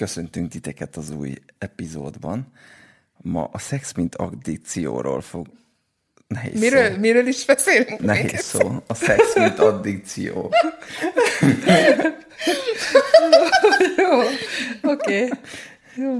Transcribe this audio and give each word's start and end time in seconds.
Köszöntünk 0.00 0.50
titeket 0.50 0.96
az 0.96 1.10
új 1.10 1.34
epizódban. 1.58 2.52
Ma 3.16 3.48
a 3.52 3.58
szex 3.58 3.92
mint 3.92 4.14
addikcióról 4.14 5.20
fog... 5.20 5.46
Nehéz 6.26 6.60
Miről, 6.60 6.92
szó. 6.92 6.98
miről 6.98 7.26
is 7.26 7.44
beszélünk? 7.44 8.00
Nehéz 8.00 8.40
szó. 8.40 8.82
A 8.86 8.94
szex 8.94 9.34
mint 9.34 9.58
addikció. 9.58 10.34
Jó, 13.96 14.18
oké. 14.82 15.24
Okay. 15.24 15.30
Jó. 15.96 16.18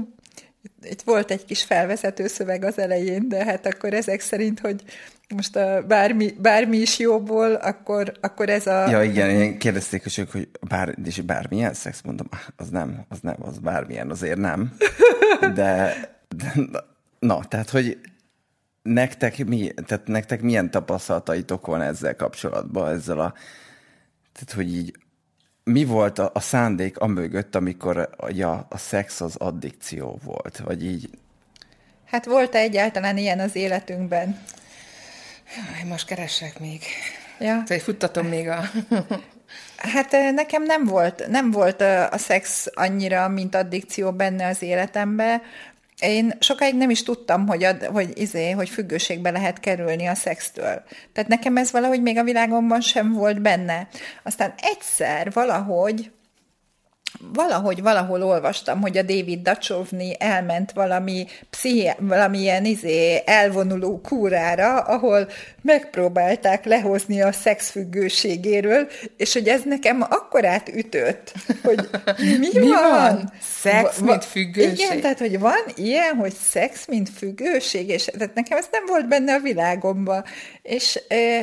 Itt 0.81 1.01
volt 1.01 1.31
egy 1.31 1.45
kis 1.45 1.63
felvezető 1.63 2.27
szöveg 2.27 2.63
az 2.63 2.77
elején, 2.77 3.29
de 3.29 3.45
hát 3.45 3.65
akkor 3.65 3.93
ezek 3.93 4.19
szerint, 4.19 4.59
hogy 4.59 4.83
most 5.31 5.55
a 5.55 5.83
bármi, 5.87 6.31
bármi 6.31 6.77
is 6.77 6.99
jóból, 6.99 7.53
akkor, 7.53 8.11
akkor 8.21 8.49
ez 8.49 8.67
a... 8.67 8.89
Ja, 8.89 9.03
igen, 9.03 9.29
én 9.29 9.57
kérdezték 9.57 10.03
hogy, 10.03 10.27
hogy 10.31 10.49
bár, 10.67 10.95
és 11.03 11.21
bármilyen 11.21 11.73
szex, 11.73 12.01
mondom, 12.01 12.27
"Ah, 12.29 12.39
az 12.55 12.69
nem, 12.69 13.05
az 13.09 13.19
nem, 13.21 13.35
az 13.39 13.57
bármilyen, 13.57 14.09
azért 14.09 14.37
nem. 14.37 14.73
De, 15.53 15.93
de 16.35 16.53
na, 17.19 17.43
tehát, 17.43 17.69
hogy 17.69 17.99
nektek, 18.81 19.45
mi, 19.45 19.73
tehát 19.85 20.07
nektek 20.07 20.41
milyen 20.41 20.71
tapasztalataitok 20.71 21.65
van 21.65 21.81
ezzel 21.81 22.15
kapcsolatban, 22.15 22.91
ezzel 22.91 23.19
a, 23.19 23.33
tehát, 24.33 24.53
hogy 24.55 24.75
így 24.75 24.95
mi 25.63 25.85
volt 25.85 26.19
a, 26.19 26.31
a 26.33 26.39
szándék 26.39 26.97
amögött, 26.97 27.55
amikor 27.55 27.97
a, 27.97 28.41
a, 28.41 28.65
a 28.69 28.77
szex 28.77 29.21
az 29.21 29.35
addikció 29.35 30.19
volt, 30.23 30.57
vagy 30.57 30.85
így, 30.85 31.09
Hát 32.11 32.25
volt-e 32.25 32.57
egyáltalán 32.57 33.17
ilyen 33.17 33.39
az 33.39 33.55
életünkben? 33.55 34.39
Jaj, 35.55 35.89
most 35.89 36.05
keresek 36.05 36.59
még. 36.59 36.81
Ja. 37.39 37.63
Szóval 37.65 37.79
futtatom 37.79 38.27
még 38.27 38.47
a... 38.47 38.61
Hát 39.77 40.11
nekem 40.33 40.63
nem 40.63 40.85
volt, 40.85 41.27
nem 41.27 41.51
volt 41.51 41.81
a 41.81 42.17
szex 42.17 42.67
annyira, 42.73 43.27
mint 43.27 43.55
addikció 43.55 44.11
benne 44.11 44.47
az 44.47 44.61
életembe. 44.61 45.41
Én 45.99 46.33
sokáig 46.39 46.75
nem 46.75 46.89
is 46.89 47.03
tudtam, 47.03 47.47
hogy, 47.47 47.63
ad, 47.63 47.83
hogy, 47.83 48.11
izé, 48.19 48.51
hogy 48.51 48.69
függőségbe 48.69 49.31
lehet 49.31 49.59
kerülni 49.59 50.05
a 50.05 50.15
szextől. 50.15 50.83
Tehát 51.13 51.29
nekem 51.29 51.57
ez 51.57 51.71
valahogy 51.71 52.01
még 52.01 52.17
a 52.17 52.23
világomban 52.23 52.81
sem 52.81 53.11
volt 53.11 53.41
benne. 53.41 53.87
Aztán 54.23 54.53
egyszer 54.57 55.31
valahogy 55.31 56.11
valahogy 57.33 57.81
valahol 57.81 58.23
olvastam, 58.23 58.81
hogy 58.81 58.97
a 58.97 59.01
David 59.01 59.41
Dacsovni 59.41 60.15
elment 60.19 60.71
valami 60.71 61.27
pszichi, 61.49 61.89
valamilyen 61.99 62.65
izé 62.65 63.21
elvonuló 63.25 64.01
kúrára, 64.01 64.79
ahol 64.79 65.27
megpróbálták 65.61 66.65
lehozni 66.65 67.21
a 67.21 67.31
szexfüggőségéről, 67.31 68.87
és 69.17 69.33
hogy 69.33 69.47
ez 69.47 69.61
nekem 69.65 70.01
akkorát 70.09 70.69
ütött, 70.75 71.33
hogy 71.63 71.89
mi, 72.39 72.47
Mi 72.53 72.69
van? 72.69 72.89
van? 72.89 73.31
Szex, 73.41 73.99
mint 73.99 74.25
függőség? 74.25 74.79
Igen, 74.79 75.01
tehát 75.01 75.19
hogy 75.19 75.39
van 75.39 75.63
ilyen, 75.75 76.15
hogy 76.15 76.33
szex, 76.33 76.87
mint 76.87 77.09
függőség, 77.09 77.89
és 77.89 78.05
tehát 78.05 78.33
nekem 78.33 78.57
ez 78.57 78.67
nem 78.71 78.83
volt 78.87 79.07
benne 79.07 79.33
a 79.33 79.39
világomban. 79.39 80.23
És 80.61 80.99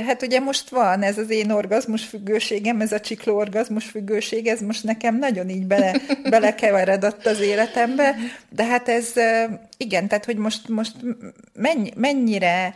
hát 0.06 0.22
ugye 0.22 0.40
most 0.40 0.68
van 0.68 1.02
ez 1.02 1.18
az 1.18 1.30
én 1.30 1.50
orgazmus 1.50 2.04
függőségem, 2.04 2.80
ez 2.80 2.92
a 2.92 3.00
csikló 3.00 3.36
orgazmus 3.36 3.84
függőség, 3.84 4.46
ez 4.46 4.60
most 4.60 4.84
nekem 4.84 5.18
nagyon 5.18 5.48
így 5.48 5.66
bele, 5.66 5.94
belekeveredett 6.30 7.26
az 7.26 7.40
életembe, 7.40 8.14
de 8.50 8.64
hát 8.64 8.88
ez 8.88 9.12
igen, 9.76 10.08
tehát 10.08 10.24
hogy 10.24 10.36
most, 10.36 10.68
most 10.68 10.92
mennyi, 11.52 11.92
mennyire 11.96 12.74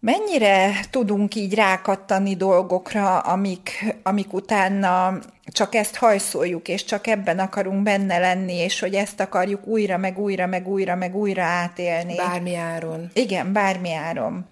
Mennyire 0.00 0.70
tudunk 0.90 1.34
így 1.34 1.54
rákattani 1.54 2.36
dolgokra, 2.36 3.18
amik, 3.18 3.94
amik 4.02 4.32
utána 4.32 5.18
csak 5.44 5.74
ezt 5.74 5.96
hajszoljuk, 5.96 6.68
és 6.68 6.84
csak 6.84 7.06
ebben 7.06 7.38
akarunk 7.38 7.82
benne 7.82 8.18
lenni, 8.18 8.54
és 8.54 8.80
hogy 8.80 8.94
ezt 8.94 9.20
akarjuk 9.20 9.66
újra, 9.66 9.96
meg 9.96 10.18
újra, 10.18 10.46
meg 10.46 10.68
újra, 10.68 10.94
meg 10.94 11.16
újra 11.16 11.42
átélni. 11.42 12.16
Bármi 12.16 12.54
áron. 12.54 13.10
Igen, 13.12 13.52
bármi 13.52 13.92
áron. 13.92 14.46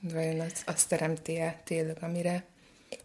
Vajon 0.00 0.40
az, 0.40 0.52
azt 0.66 0.88
teremti-e 0.88 1.60
tényleg, 1.64 1.96
amire 2.00 2.44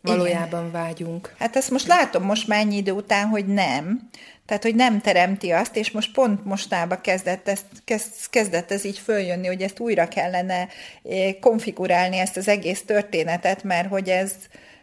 valójában 0.01 0.71
vágyunk? 0.71 1.35
Hát 1.37 1.55
ezt 1.55 1.71
most 1.71 1.87
látom 1.87 2.23
most 2.23 2.47
már 2.47 2.59
ennyi 2.59 2.75
idő 2.75 2.91
után, 2.91 3.27
hogy 3.27 3.45
nem. 3.45 4.09
Tehát, 4.45 4.63
hogy 4.63 4.75
nem 4.75 5.01
teremti 5.01 5.51
azt, 5.51 5.75
és 5.75 5.91
most 5.91 6.13
pont 6.13 6.45
mostában 6.45 7.01
kezdett, 7.01 7.47
ezt, 7.47 7.65
kezd, 7.83 8.11
kezdett 8.29 8.71
ez 8.71 8.85
így 8.85 8.97
följönni, 8.97 9.47
hogy 9.47 9.61
ezt 9.61 9.79
újra 9.79 10.07
kellene 10.07 10.67
eh, 11.03 11.33
konfigurálni, 11.39 12.17
ezt 12.17 12.37
az 12.37 12.47
egész 12.47 12.83
történetet, 12.85 13.63
mert 13.63 13.89
hogy 13.89 14.09
ez... 14.09 14.33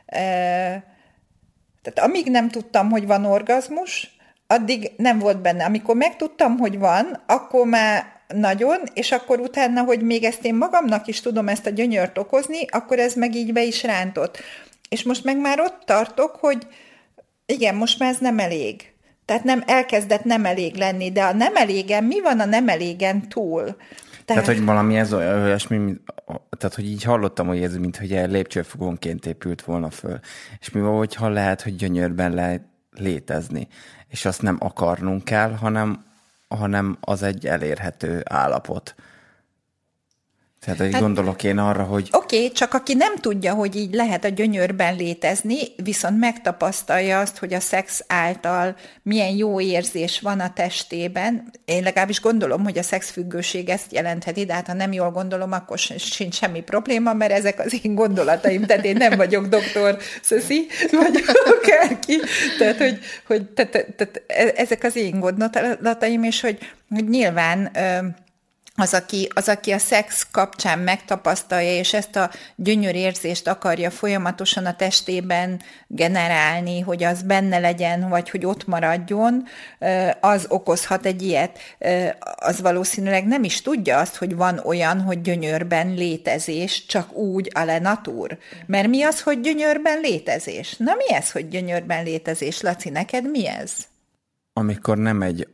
Eh, 0.06 0.82
tehát 1.82 1.98
amíg 2.10 2.26
nem 2.26 2.48
tudtam, 2.48 2.90
hogy 2.90 3.06
van 3.06 3.24
orgazmus, 3.24 4.16
addig 4.46 4.90
nem 4.96 5.18
volt 5.18 5.40
benne. 5.40 5.64
Amikor 5.64 5.96
megtudtam, 5.96 6.58
hogy 6.58 6.78
van, 6.78 7.22
akkor 7.26 7.66
már 7.66 8.11
nagyon, 8.34 8.80
és 8.94 9.12
akkor 9.12 9.40
utána, 9.40 9.82
hogy 9.82 10.02
még 10.02 10.24
ezt 10.24 10.44
én 10.44 10.54
magamnak 10.54 11.06
is 11.06 11.20
tudom 11.20 11.48
ezt 11.48 11.66
a 11.66 11.70
gyönyört 11.70 12.18
okozni, 12.18 12.66
akkor 12.70 12.98
ez 12.98 13.14
meg 13.14 13.34
így 13.34 13.52
be 13.52 13.62
is 13.62 13.82
rántott. 13.82 14.38
És 14.88 15.02
most 15.02 15.24
meg 15.24 15.40
már 15.40 15.60
ott 15.60 15.82
tartok, 15.84 16.36
hogy 16.36 16.66
igen, 17.46 17.74
most 17.74 17.98
már 17.98 18.12
ez 18.12 18.18
nem 18.18 18.38
elég. 18.38 18.92
Tehát 19.24 19.44
nem 19.44 19.62
elkezdett 19.66 20.24
nem 20.24 20.44
elég 20.44 20.74
lenni, 20.74 21.12
de 21.12 21.22
a 21.22 21.32
nem 21.32 21.56
elégen, 21.56 22.04
mi 22.04 22.20
van 22.20 22.40
a 22.40 22.44
nem 22.44 22.68
elégen 22.68 23.28
túl? 23.28 23.62
Tehát, 24.24 24.42
Tehát, 24.42 24.46
hogy 24.46 24.64
valami 24.64 24.96
ez 24.96 25.12
olyasmi, 25.12 25.94
tehát, 26.58 26.74
hogy 26.74 26.86
így 26.86 27.02
hallottam, 27.02 27.46
hogy 27.46 27.62
ez, 27.62 27.76
mint 27.76 27.96
hogy 27.96 28.10
lépcsőfogonként 28.10 29.26
épült 29.26 29.62
volna 29.62 29.90
föl. 29.90 30.18
És 30.60 30.70
mi 30.70 30.80
van, 30.80 30.96
hogyha 30.96 31.28
lehet, 31.28 31.62
hogy 31.62 31.76
gyönyörben 31.76 32.34
lehet 32.34 32.62
létezni, 32.90 33.68
és 34.08 34.24
azt 34.24 34.42
nem 34.42 34.56
akarnunk 34.60 35.24
kell, 35.24 35.50
hanem, 35.50 36.04
hanem 36.56 36.96
az 37.00 37.22
egy 37.22 37.46
elérhető 37.46 38.22
állapot. 38.24 38.94
Tehát, 40.64 40.92
hát, 40.92 41.00
gondolok 41.00 41.42
én 41.42 41.58
arra, 41.58 41.82
hogy 41.82 42.08
Oké, 42.12 42.36
okay, 42.36 42.52
csak 42.52 42.74
aki 42.74 42.94
nem 42.94 43.16
tudja, 43.16 43.54
hogy 43.54 43.76
így 43.76 43.94
lehet 43.94 44.24
a 44.24 44.28
gyönyörben 44.28 44.96
létezni, 44.96 45.58
viszont 45.76 46.18
megtapasztalja 46.18 47.20
azt, 47.20 47.38
hogy 47.38 47.54
a 47.54 47.60
szex 47.60 48.04
által 48.06 48.76
milyen 49.02 49.36
jó 49.36 49.60
érzés 49.60 50.20
van 50.20 50.40
a 50.40 50.52
testében. 50.52 51.52
Én 51.64 51.82
legalábbis 51.82 52.20
gondolom, 52.20 52.62
hogy 52.62 52.78
a 52.78 52.82
szexfüggőség 52.82 53.68
ezt 53.68 53.92
jelentheti, 53.92 54.44
de 54.44 54.52
hát 54.52 54.66
ha 54.66 54.72
nem 54.72 54.92
jól 54.92 55.10
gondolom, 55.10 55.52
akkor 55.52 55.78
sincs 55.98 56.34
semmi 56.34 56.60
probléma, 56.60 57.12
mert 57.12 57.32
ezek 57.32 57.58
az 57.58 57.80
én 57.82 57.94
gondolataim, 57.94 58.66
tehát 58.66 58.84
én 58.84 58.96
nem 58.96 59.16
vagyok 59.16 59.46
doktor 59.46 59.98
Szöszi, 60.22 60.66
vagy 60.90 61.24
akárki. 61.44 62.20
Tehát, 62.58 62.76
hogy, 62.76 62.98
hogy 63.26 63.46
tehát, 63.46 63.70
tehát 63.70 64.22
ezek 64.56 64.84
az 64.84 64.96
én 64.96 65.20
gondolataim, 65.20 66.22
és 66.22 66.40
hogy, 66.40 66.58
hogy 66.90 67.08
nyilván 67.08 67.70
az 68.82 68.94
aki, 68.94 69.28
az, 69.34 69.48
aki 69.48 69.70
a 69.70 69.78
szex 69.78 70.26
kapcsán 70.30 70.78
megtapasztalja, 70.78 71.70
és 71.70 71.94
ezt 71.94 72.16
a 72.16 72.30
gyönyörérzést 72.56 73.48
akarja 73.48 73.90
folyamatosan 73.90 74.66
a 74.66 74.76
testében 74.76 75.60
generálni, 75.86 76.80
hogy 76.80 77.04
az 77.04 77.22
benne 77.22 77.58
legyen, 77.58 78.08
vagy 78.08 78.30
hogy 78.30 78.46
ott 78.46 78.66
maradjon, 78.66 79.44
az 80.20 80.46
okozhat 80.48 81.06
egy 81.06 81.22
ilyet. 81.22 81.58
Az 82.36 82.60
valószínűleg 82.60 83.26
nem 83.26 83.44
is 83.44 83.62
tudja 83.62 83.98
azt, 83.98 84.16
hogy 84.16 84.36
van 84.36 84.60
olyan, 84.64 85.00
hogy 85.00 85.20
gyönyörben 85.20 85.94
létezés, 85.94 86.86
csak 86.86 87.12
úgy 87.12 87.50
a 87.54 87.64
le 87.64 87.78
natur. 87.78 88.38
Mert 88.66 88.88
mi 88.88 89.02
az, 89.02 89.20
hogy 89.20 89.40
gyönyörben 89.40 90.00
létezés? 90.00 90.74
Na 90.78 90.94
mi 90.94 91.14
ez, 91.14 91.30
hogy 91.30 91.48
gyönyörben 91.48 92.04
létezés? 92.04 92.60
Laci, 92.60 92.90
neked 92.90 93.30
mi 93.30 93.48
ez? 93.48 93.72
amikor 94.52 94.98
nem 94.98 95.22
egy 95.22 95.48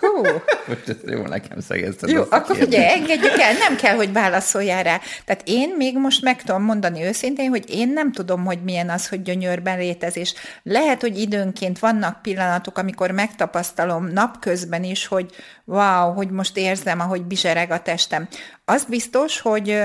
Hú. 0.00 0.22
Most 0.66 0.88
ez 0.88 0.96
jó, 1.06 1.22
nekem 1.26 1.60
szegezted. 1.60 2.08
Jó, 2.08 2.22
akkor 2.30 2.56
figyelj, 2.56 2.86
engedjük 2.86 3.38
el, 3.38 3.52
nem 3.52 3.76
kell, 3.76 3.94
hogy 3.94 4.12
válaszoljál 4.12 4.82
rá. 4.82 5.00
Tehát 5.24 5.42
én 5.44 5.74
még 5.76 5.98
most 5.98 6.22
meg 6.22 6.42
tudom 6.42 6.62
mondani 6.62 7.04
őszintén, 7.04 7.48
hogy 7.48 7.64
én 7.70 7.88
nem 7.88 8.12
tudom, 8.12 8.44
hogy 8.44 8.62
milyen 8.62 8.90
az, 8.90 9.08
hogy 9.08 9.22
gyönyörben 9.22 9.78
létezés. 9.78 10.34
Lehet, 10.62 11.00
hogy 11.00 11.18
időnként 11.18 11.78
vannak 11.78 12.22
pillanatok, 12.22 12.78
amikor 12.78 13.10
megtapasztalom 13.10 14.06
napközben 14.06 14.84
is, 14.84 15.06
hogy 15.06 15.30
wow, 15.64 16.12
hogy 16.12 16.30
most 16.30 16.56
érzem, 16.56 17.00
ahogy 17.00 17.22
bizsereg 17.22 17.70
a 17.70 17.82
testem. 17.82 18.28
Az 18.64 18.84
biztos, 18.84 19.40
hogy 19.40 19.84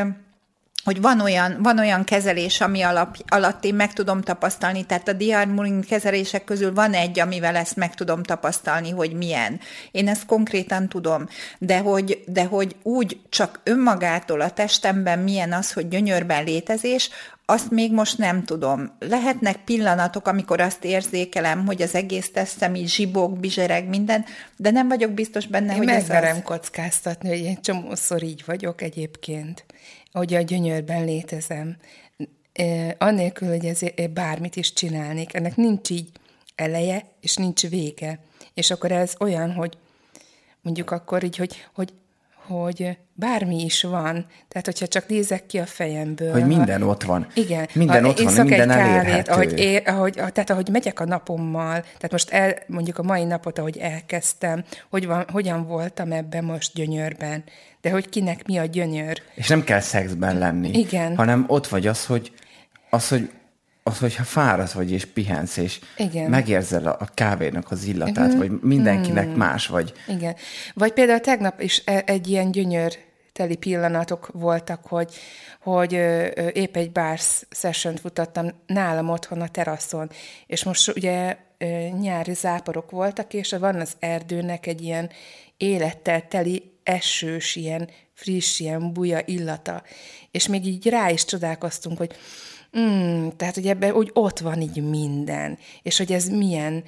hogy 0.88 1.02
van 1.02 1.20
olyan, 1.20 1.58
van 1.62 1.80
olyan 1.80 2.04
kezelés, 2.04 2.62
ami 2.62 2.82
alap, 2.82 3.18
alatt 3.28 3.64
én 3.64 3.76
meg 3.76 3.94
tudom 3.94 4.22
tapasztalni, 4.22 4.86
tehát 4.86 5.08
a 5.08 5.14
diarmurin 5.14 5.82
kezelések 5.82 6.44
közül 6.44 6.74
van 6.74 6.94
egy, 6.94 7.20
amivel 7.20 7.56
ezt 7.56 7.76
meg 7.76 7.96
tudom 7.96 8.24
tapasztalni, 8.24 8.90
hogy 8.90 9.14
milyen. 9.14 9.60
Én 9.92 10.08
ezt 10.08 10.26
konkrétan 10.26 10.90
tudom, 10.90 11.28
de 11.60 11.78
hogy, 11.78 12.24
de 12.28 12.46
hogy 12.46 12.76
úgy 12.84 13.20
csak 13.30 13.60
önmagától 13.64 14.42
a 14.42 14.50
testemben 14.50 15.20
milyen 15.20 15.54
az, 15.54 15.74
hogy 15.74 15.88
gyönyörben 15.88 16.44
létezés, 16.44 17.10
azt 17.50 17.72
még 17.72 17.94
most 17.94 18.18
nem 18.18 18.44
tudom. 18.44 18.92
Lehetnek 19.00 19.56
pillanatok, 19.56 20.28
amikor 20.28 20.62
azt 20.62 20.84
érzékelem, 20.84 21.66
hogy 21.66 21.82
az 21.82 21.96
egész 21.96 22.32
teszem 22.32 22.76
így 22.76 22.90
zsibog, 22.90 23.40
bizsereg, 23.40 23.88
minden, 23.88 24.26
de 24.56 24.72
nem 24.72 24.88
vagyok 24.88 25.12
biztos 25.12 25.46
benne, 25.48 25.72
Én 25.72 25.78
hogy 25.78 25.88
ez 25.88 26.10
az. 26.10 26.42
kockáztatni, 26.44 27.30
hogy 27.30 27.40
én 27.40 27.62
csomószor 27.62 28.24
így 28.24 28.44
vagyok 28.46 28.82
egyébként, 28.82 29.66
hogy 30.18 30.34
a 30.34 30.42
gyönyörben 30.42 31.06
létezem. 31.06 31.78
Annélkül, 32.98 33.48
hogy 33.48 33.66
ezért 33.66 34.14
bármit 34.14 34.56
is 34.56 34.74
csinálnék. 34.74 35.34
Ennek 35.34 35.56
nincs 35.56 35.90
így 35.90 36.10
eleje, 36.56 37.06
és 37.22 37.36
nincs 37.36 37.68
vége. 37.68 38.20
És 38.54 38.72
akkor 38.72 38.92
ez 38.92 39.14
olyan, 39.20 39.54
hogy 39.54 39.78
mondjuk 40.62 40.92
akkor 40.92 41.24
így, 41.24 41.38
hogy, 41.38 41.68
hogy 41.74 41.94
hogy 42.48 42.98
bármi 43.14 43.64
is 43.64 43.84
van, 43.84 44.26
tehát 44.48 44.66
hogyha 44.66 44.88
csak 44.88 45.08
nézek 45.08 45.46
ki 45.46 45.58
a 45.58 45.66
fejemből. 45.66 46.32
Hogy 46.32 46.46
minden 46.46 46.82
ott 46.82 47.04
van. 47.04 47.28
Igen. 47.34 47.68
Minden 47.74 48.04
ha 48.04 48.10
ott 48.10 48.20
van, 48.20 48.34
minden 48.34 48.70
egy 48.70 48.78
kávét, 48.78 48.96
elérhető. 48.96 49.32
ahogy, 49.32 49.60
é, 49.60 49.76
ahogy, 49.76 50.14
tehát 50.14 50.50
ahogy 50.50 50.70
megyek 50.70 51.00
a 51.00 51.06
napommal, 51.06 51.82
tehát 51.82 52.12
most 52.12 52.30
el, 52.30 52.56
mondjuk 52.68 52.98
a 52.98 53.04
mai 53.04 53.24
napot, 53.24 53.60
ahogy 53.60 53.78
elkezdtem, 53.78 54.64
hogy 54.90 55.08
van, 55.08 55.26
hogyan 55.32 55.66
voltam 55.66 56.12
ebben 56.12 56.44
most 56.44 56.74
gyönyörben, 56.74 57.44
de 57.82 57.90
hogy 57.90 58.10
kinek 58.10 58.46
mi 58.48 58.58
a 58.58 58.66
gyönyör. 58.66 59.22
És 59.36 59.48
nem 59.48 59.64
kell 59.64 59.80
szexben 59.80 60.38
lenni. 60.38 60.70
Igen. 60.80 61.16
Hanem 61.16 61.44
ott 61.48 61.68
vagy 61.68 61.88
az, 61.88 62.06
hogy, 62.06 62.32
az, 62.90 63.08
hogy 63.08 63.30
az, 63.88 64.00
hogyha 64.00 64.24
fáradt 64.24 64.72
vagy 64.72 64.92
és 64.92 65.06
pihensz, 65.06 65.58
és 65.58 65.80
Igen. 65.98 66.30
megérzed 66.30 66.86
a, 66.86 66.98
a 67.00 67.08
kávénak 67.14 67.72
az 67.72 67.84
illatát, 67.84 68.34
vagy 68.34 68.52
mindenkinek 68.62 69.36
más 69.36 69.68
vagy. 69.68 69.94
Igen. 70.08 70.36
Vagy 70.74 70.94
például 70.94 71.20
tegnap 71.20 71.62
is 71.62 71.82
e- 71.86 72.04
egy 72.06 72.28
ilyen 72.28 72.52
gyönyör 72.52 72.98
teli 73.34 73.56
pillanatok 73.56 74.30
voltak, 74.34 74.86
hogy, 74.86 75.14
hogy 75.62 75.96
ö, 75.96 76.28
ö, 76.36 76.48
épp 76.48 76.76
egy 76.76 76.92
bár 76.92 77.20
session 77.50 77.96
futottam 77.96 78.50
nálam 78.66 79.10
otthon 79.10 79.42
a 79.42 79.48
teraszon, 79.48 80.10
és 80.48 80.64
most 80.64 80.96
ugye 80.96 81.38
ö, 81.58 81.66
nyári 82.00 82.34
záporok 82.34 82.92
voltak, 82.92 83.34
és 83.34 83.56
van 83.60 83.76
az 83.76 83.92
erdőnek 84.00 84.66
egy 84.66 84.82
ilyen 84.82 85.10
élettel 85.58 86.28
teli 86.28 86.72
esős, 86.84 87.56
ilyen 87.56 87.90
friss, 88.14 88.60
ilyen 88.60 88.94
buja 88.94 89.20
illata. 89.26 89.84
És 90.32 90.48
még 90.48 90.66
így 90.66 90.90
rá 90.90 91.10
is 91.10 91.26
csodálkoztunk, 91.26 91.98
hogy 91.98 92.16
mm, 92.80 93.28
tehát, 93.36 93.56
hogy 93.56 93.68
ebben 93.68 93.92
úgy 93.94 94.10
ott 94.14 94.40
van 94.40 94.62
így 94.62 94.90
minden, 94.90 95.58
és 95.82 95.98
hogy 95.98 96.12
ez 96.12 96.30
milyen 96.30 96.84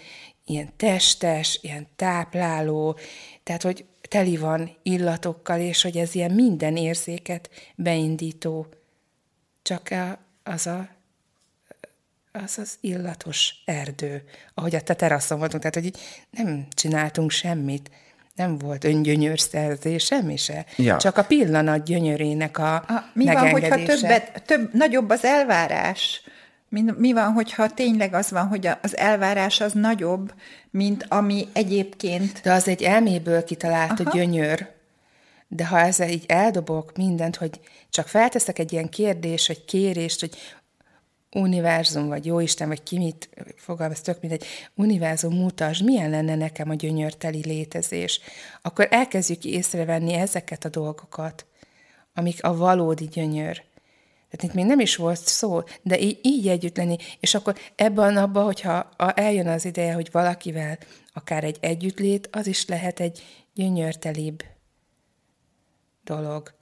ilyen 0.45 0.69
testes, 0.77 1.59
ilyen 1.61 1.87
tápláló, 1.95 2.97
tehát, 3.43 3.61
hogy 3.61 3.85
teli 4.01 4.37
van 4.37 4.77
illatokkal, 4.83 5.59
és 5.59 5.81
hogy 5.81 5.97
ez 5.97 6.15
ilyen 6.15 6.31
minden 6.31 6.77
érzéket 6.77 7.49
beindító. 7.75 8.67
Csak 9.61 9.89
az 10.43 10.67
a 10.67 10.97
az 12.31 12.57
az 12.57 12.77
illatos 12.81 13.61
erdő, 13.65 14.23
ahogy 14.53 14.75
a 14.75 14.81
te 14.81 14.93
teraszon 14.93 15.39
voltunk, 15.39 15.61
tehát 15.61 15.75
hogy 15.75 15.85
így 15.85 15.99
nem 16.29 16.67
csináltunk 16.69 17.31
semmit, 17.31 17.91
nem 18.39 18.57
volt 18.57 18.83
öngyönyörszerzés, 18.83 20.03
semmi 20.03 20.37
se. 20.37 20.65
Ja. 20.75 20.97
Csak 20.97 21.17
a 21.17 21.23
pillanat 21.23 21.83
gyönyörének 21.83 22.57
a, 22.57 22.75
A, 22.75 23.09
mi 23.13 23.25
van, 23.25 23.49
hogyha 23.49 23.83
többet, 23.83 24.43
több, 24.45 24.73
nagyobb 24.73 25.09
az 25.09 25.25
elvárás? 25.25 26.21
Mi, 26.69 26.83
mi 26.97 27.13
van, 27.13 27.31
hogyha 27.31 27.69
tényleg 27.69 28.13
az 28.13 28.31
van, 28.31 28.47
hogy 28.47 28.69
az 28.81 28.97
elvárás 28.97 29.61
az 29.61 29.73
nagyobb, 29.73 30.33
mint 30.71 31.05
ami 31.07 31.47
egyébként... 31.53 32.41
De 32.43 32.51
az 32.51 32.67
egy 32.67 32.81
elméből 32.81 33.43
kitalált 33.43 33.99
Aha. 33.99 34.09
a 34.09 34.13
gyönyör. 34.13 34.67
De 35.47 35.65
ha 35.65 35.79
ezzel 35.79 36.09
így 36.09 36.23
eldobok 36.27 36.97
mindent, 36.97 37.35
hogy 37.35 37.59
csak 37.89 38.07
felteszek 38.07 38.59
egy 38.59 38.73
ilyen 38.73 38.89
kérdés, 38.89 39.47
vagy 39.47 39.65
kérést, 39.65 40.19
hogy 40.19 40.37
univerzum, 41.31 42.07
vagy 42.07 42.25
jóisten, 42.25 42.67
vagy 42.67 42.83
ki 42.83 42.97
mit 42.97 43.29
fogalmaz, 43.55 44.01
tök 44.01 44.21
mindegy, 44.21 44.45
univerzum 44.75 45.35
mutasd, 45.35 45.83
milyen 45.83 46.09
lenne 46.09 46.35
nekem 46.35 46.69
a 46.69 46.73
gyönyörteli 46.73 47.41
létezés, 47.45 48.19
akkor 48.61 48.87
elkezdjük 48.91 49.45
észrevenni 49.45 50.13
ezeket 50.13 50.65
a 50.65 50.69
dolgokat, 50.69 51.45
amik 52.13 52.43
a 52.43 52.55
valódi 52.55 53.05
gyönyör. 53.05 53.63
Tehát 54.29 54.43
itt 54.43 54.53
még 54.53 54.65
nem 54.65 54.79
is 54.79 54.95
volt 54.95 55.19
szó, 55.19 55.61
de 55.81 55.99
így, 55.99 56.19
így 56.21 56.47
együtt 56.47 56.77
lenni, 56.77 56.95
és 57.19 57.35
akkor 57.35 57.55
ebben 57.75 58.17
abban, 58.17 58.43
hogyha 58.43 58.73
a, 58.97 59.19
eljön 59.19 59.47
az 59.47 59.65
ideje, 59.65 59.93
hogy 59.93 60.09
valakivel 60.11 60.77
akár 61.13 61.43
egy 61.43 61.57
együttlét, 61.59 62.29
az 62.31 62.47
is 62.47 62.65
lehet 62.65 62.99
egy 62.99 63.23
gyönyörtelibb 63.53 64.43
dolog. 66.03 66.58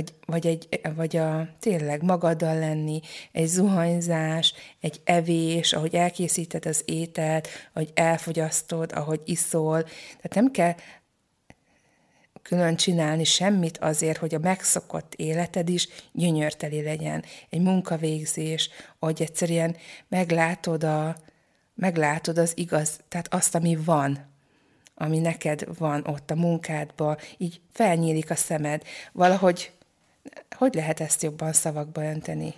Vagy, 0.00 0.14
vagy, 0.26 0.46
egy, 0.46 0.80
vagy 0.96 1.16
a 1.16 1.48
tényleg 1.58 2.02
magaddal 2.02 2.58
lenni, 2.58 3.00
egy 3.32 3.46
zuhanyzás, 3.46 4.54
egy 4.80 5.00
evés, 5.04 5.72
ahogy 5.72 5.94
elkészíted 5.94 6.66
az 6.66 6.82
ételt, 6.84 7.48
ahogy 7.72 7.90
elfogyasztod, 7.94 8.92
ahogy 8.92 9.20
iszol. 9.24 9.82
Tehát 9.82 10.34
nem 10.34 10.50
kell 10.50 10.74
külön 12.42 12.76
csinálni 12.76 13.24
semmit 13.24 13.78
azért, 13.78 14.18
hogy 14.18 14.34
a 14.34 14.38
megszokott 14.38 15.14
életed 15.14 15.68
is 15.68 15.88
gyönyörteli 16.12 16.82
legyen. 16.82 17.24
Egy 17.50 17.60
munkavégzés, 17.60 18.70
hogy 18.98 19.22
egyszerűen 19.22 19.76
meglátod, 20.08 20.84
a, 20.84 21.16
meglátod 21.74 22.38
az 22.38 22.52
igaz, 22.56 23.00
tehát 23.08 23.34
azt, 23.34 23.54
ami 23.54 23.76
van, 23.76 24.28
ami 24.94 25.18
neked 25.18 25.78
van 25.78 26.04
ott 26.06 26.30
a 26.30 26.34
munkádban, 26.34 27.16
így 27.36 27.60
felnyílik 27.72 28.30
a 28.30 28.34
szemed. 28.34 28.82
Valahogy, 29.12 29.72
hogy 30.56 30.74
lehet 30.74 31.00
ezt 31.00 31.22
jobban 31.22 31.52
szavakba 31.52 32.04
önteni? 32.04 32.54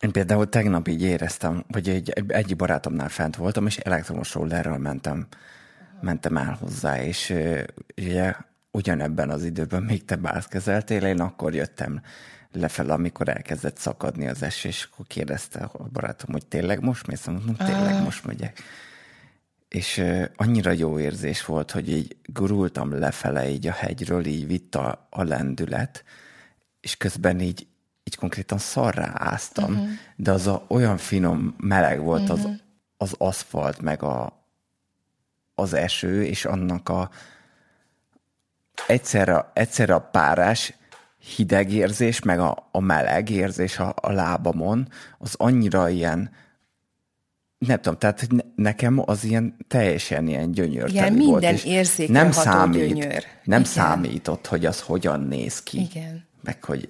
Én 0.00 0.12
például 0.12 0.48
tegnap 0.48 0.88
így 0.88 1.02
éreztem, 1.02 1.64
hogy 1.72 1.88
egy, 1.88 2.12
egy 2.26 2.56
barátomnál 2.56 3.08
fent 3.08 3.36
voltam, 3.36 3.66
és 3.66 3.76
elektromos 3.76 4.34
rollerről 4.34 4.76
mentem, 4.76 5.26
mentem 6.00 6.36
el 6.36 6.58
hozzá, 6.60 7.02
és 7.02 7.34
ugye 7.96 8.34
ugyanebben 8.70 9.30
az 9.30 9.44
időben 9.44 9.82
még 9.82 10.04
te 10.04 10.16
bászkezeltél, 10.16 11.04
én 11.04 11.20
akkor 11.20 11.54
jöttem 11.54 12.00
lefelé, 12.52 12.90
amikor 12.90 13.28
elkezdett 13.28 13.76
szakadni 13.76 14.28
az 14.28 14.42
eső, 14.42 14.68
és 14.68 14.88
akkor 14.92 15.06
kérdezte 15.06 15.58
a 15.58 15.88
barátom, 15.92 16.32
hogy 16.32 16.46
tényleg 16.46 16.82
most 16.82 17.06
mész? 17.06 17.26
Mondom, 17.26 17.56
tényleg 17.56 18.02
most 18.02 18.24
megyek. 18.24 18.58
És 19.68 20.04
annyira 20.36 20.70
jó 20.70 20.98
érzés 20.98 21.44
volt, 21.44 21.70
hogy 21.70 21.90
így 21.90 22.16
gurultam 22.24 22.98
lefele 22.98 23.48
így 23.48 23.66
a 23.66 23.72
hegyről, 23.72 24.26
így 24.26 24.46
vitt 24.46 24.74
a, 24.74 25.06
a 25.10 25.22
lendület, 25.22 26.04
és 26.88 26.96
közben 26.96 27.40
így, 27.40 27.66
így 28.04 28.16
konkrétan 28.16 28.58
szarrá 28.58 29.12
áztam, 29.14 29.72
uh-huh. 29.72 29.88
de 30.16 30.32
az 30.32 30.46
a, 30.46 30.64
olyan 30.68 30.96
finom 30.96 31.54
meleg 31.58 32.00
volt 32.00 32.28
uh-huh. 32.28 32.38
az, 32.38 32.50
az 32.96 33.14
aszfalt, 33.18 33.80
meg 33.80 34.02
a, 34.02 34.44
az 35.54 35.72
eső, 35.72 36.24
és 36.24 36.44
annak 36.44 36.88
a 36.88 37.10
egyszerre, 38.86 39.50
egyszerre 39.52 39.94
a 39.94 40.00
párás 40.00 40.74
hideg 41.36 41.72
érzés, 41.72 42.22
meg 42.22 42.40
a, 42.40 42.68
a 42.70 42.80
meleg 42.80 43.30
érzés 43.30 43.78
a, 43.78 43.94
a 44.00 44.12
lábamon, 44.12 44.88
az 45.18 45.34
annyira 45.36 45.88
ilyen, 45.88 46.30
nem 47.58 47.76
tudom, 47.76 47.98
tehát 47.98 48.20
hogy 48.20 48.30
ne- 48.32 48.62
nekem 48.64 49.02
az 49.04 49.24
ilyen 49.24 49.56
teljesen 49.68 50.28
ilyen 50.28 50.50
gyönyörteli 50.50 51.24
volt. 51.24 51.30
minden 51.30 51.54
és 51.54 51.64
érzékelható 51.64 52.22
nem 52.22 52.32
számít, 52.32 52.88
gyönyör. 52.88 53.24
Nem 53.44 53.60
Igen. 53.60 53.72
számított, 53.72 54.46
hogy 54.46 54.66
az 54.66 54.80
hogyan 54.80 55.20
néz 55.20 55.62
ki. 55.62 55.80
Igen. 55.80 56.27
Meg 56.48 56.64
hogy, 56.64 56.88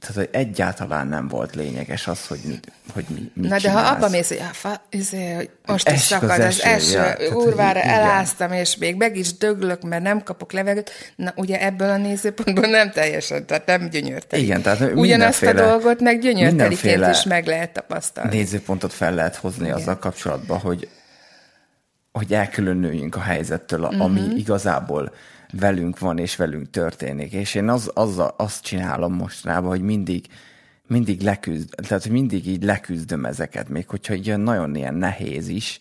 tehát, 0.00 0.16
hogy 0.16 0.28
egyáltalán 0.32 1.06
nem 1.06 1.28
volt 1.28 1.54
lényeges 1.54 2.06
az, 2.06 2.26
hogy 2.26 2.40
mit, 2.46 2.72
hogy 2.92 3.04
mi, 3.08 3.30
mit 3.34 3.48
Na 3.48 3.54
de 3.54 3.58
csinálsz. 3.58 3.88
ha 3.88 3.94
abba 3.94 4.08
mész, 4.08 4.28
hogy, 4.28 4.42
fa, 4.52 4.82
izé, 4.90 5.32
hogy 5.32 5.50
most 5.66 5.88
is 5.88 5.94
az 5.94 6.00
szakad 6.00 6.30
az 6.30 6.38
eső, 6.40 6.68
eső, 6.98 7.24
ja, 7.24 7.34
úrvára 7.36 7.80
eláztam, 7.80 8.52
és 8.52 8.76
még 8.76 8.96
meg 8.96 9.16
is 9.16 9.36
döglök, 9.36 9.82
mert 9.82 10.02
nem 10.02 10.22
kapok 10.22 10.52
levegőt. 10.52 10.90
Na 11.16 11.32
ugye 11.36 11.60
ebből 11.60 11.90
a 11.90 11.96
nézőpontból 11.96 12.66
nem 12.66 12.90
teljesen, 12.90 13.46
tehát 13.46 13.66
nem 13.66 13.88
gyönyörteli. 13.88 14.42
Igen, 14.42 14.62
tehát 14.62 14.92
Ugyanazt 14.94 15.42
a 15.42 15.52
dolgot 15.52 16.00
meg 16.00 16.20
gyönyörteliként 16.20 17.06
is 17.06 17.24
meg 17.24 17.46
lehet 17.46 17.72
tapasztalni. 17.72 18.36
nézőpontot 18.36 18.92
fel 18.92 19.14
lehet 19.14 19.36
hozni 19.36 19.64
Igen. 19.64 19.76
azzal 19.76 19.98
kapcsolatban, 19.98 20.58
hogy, 20.58 20.88
hogy 22.12 22.32
elkülönüljünk 22.32 23.16
a 23.16 23.20
helyzettől, 23.20 23.80
uh-huh. 23.80 24.00
ami 24.00 24.20
igazából 24.36 25.12
velünk 25.58 25.98
van 25.98 26.18
és 26.18 26.36
velünk 26.36 26.70
történik. 26.70 27.32
És 27.32 27.54
én 27.54 27.68
az, 27.68 27.90
azzal, 27.94 28.34
azt 28.36 28.62
csinálom 28.62 29.14
mostanában, 29.14 29.68
hogy 29.68 29.82
mindig, 29.82 30.26
mindig 30.86 31.20
leküzd, 31.20 31.74
tehát 31.74 32.08
mindig 32.08 32.46
így 32.46 32.62
leküzdöm 32.62 33.24
ezeket, 33.24 33.68
még 33.68 33.88
hogyha 33.88 34.14
ilyen 34.14 34.40
nagyon 34.40 34.74
ilyen 34.74 34.94
nehéz 34.94 35.48
is, 35.48 35.80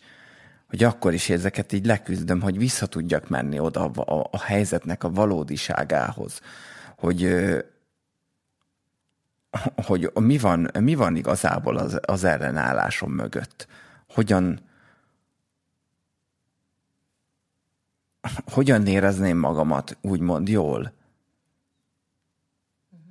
hogy 0.69 0.83
akkor 0.83 1.13
is 1.13 1.29
ezeket 1.29 1.71
így 1.71 1.85
leküzdöm, 1.85 2.41
hogy 2.41 2.57
vissza 2.57 2.85
tudjak 2.85 3.29
menni 3.29 3.59
oda 3.59 3.85
a, 3.85 4.13
a, 4.13 4.27
a 4.31 4.39
helyzetnek 4.39 5.03
a 5.03 5.11
valódiságához, 5.11 6.39
hogy, 6.97 7.35
hogy 9.75 10.11
mi 10.13 10.37
van, 10.37 10.69
mi 10.79 10.95
van 10.95 11.15
igazából 11.15 11.77
az, 11.77 11.99
az 12.05 12.23
ellenállásom 12.23 13.11
mögött. 13.11 13.67
Hogyan, 14.07 14.59
hogyan 18.45 18.87
érezném 18.87 19.37
magamat 19.37 19.97
úgymond 20.01 20.47
jól? 20.47 20.93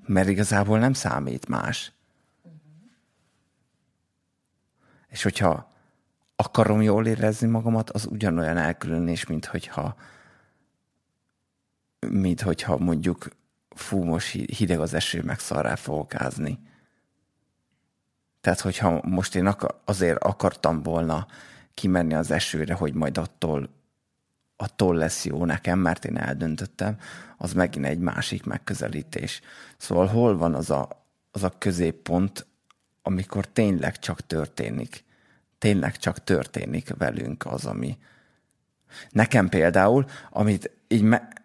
Mert 0.07 0.29
igazából 0.29 0.79
nem 0.79 0.93
számít 0.93 1.49
más. 1.49 1.93
És 5.09 5.23
hogyha 5.23 5.73
akarom 6.37 6.83
jól 6.83 7.07
érezni 7.07 7.49
magamat, 7.49 7.91
az 7.91 8.07
ugyanolyan 8.07 8.57
elkülönés, 8.57 9.27
mint 9.27 9.45
hogyha, 9.45 9.97
mint 12.09 12.41
hogyha 12.41 12.79
mondjuk 12.79 13.29
fú, 13.69 14.03
most 14.03 14.31
hideg 14.31 14.81
az 14.81 14.95
eső, 14.95 15.23
meg 15.23 15.39
szarrá 15.39 15.75
fogok 15.75 16.15
ázni. 16.15 16.59
Tehát, 18.41 18.61
hogyha 18.61 19.01
most 19.05 19.35
én 19.35 19.47
akar, 19.47 19.81
azért 19.85 20.23
akartam 20.23 20.83
volna 20.83 21.27
kimenni 21.75 22.15
az 22.15 22.31
esőre, 22.31 22.75
hogy 22.75 22.95
majd 22.95 23.19
attól, 23.19 23.69
attól 24.63 24.97
lesz 24.97 25.25
jó 25.25 25.45
nekem, 25.45 25.79
mert 25.79 26.05
én 26.05 26.17
eldöntöttem, 26.17 26.97
az 27.37 27.53
megint 27.53 27.87
egy 27.87 27.99
másik 27.99 28.45
megközelítés. 28.45 29.41
Szóval 29.77 30.07
hol 30.07 30.37
van 30.37 30.55
az 30.55 30.71
a, 30.71 31.07
az 31.31 31.43
a 31.43 31.53
középpont, 31.59 32.47
amikor 33.03 33.47
tényleg 33.47 33.99
csak 33.99 34.27
történik. 34.27 35.05
Tényleg 35.59 35.97
csak 35.97 36.25
történik 36.25 36.95
velünk 36.99 37.47
az, 37.47 37.65
ami... 37.65 37.99
Nekem 39.11 39.49
például, 39.49 40.05
amit 40.31 40.71
így 40.89 41.03
me- 41.03 41.43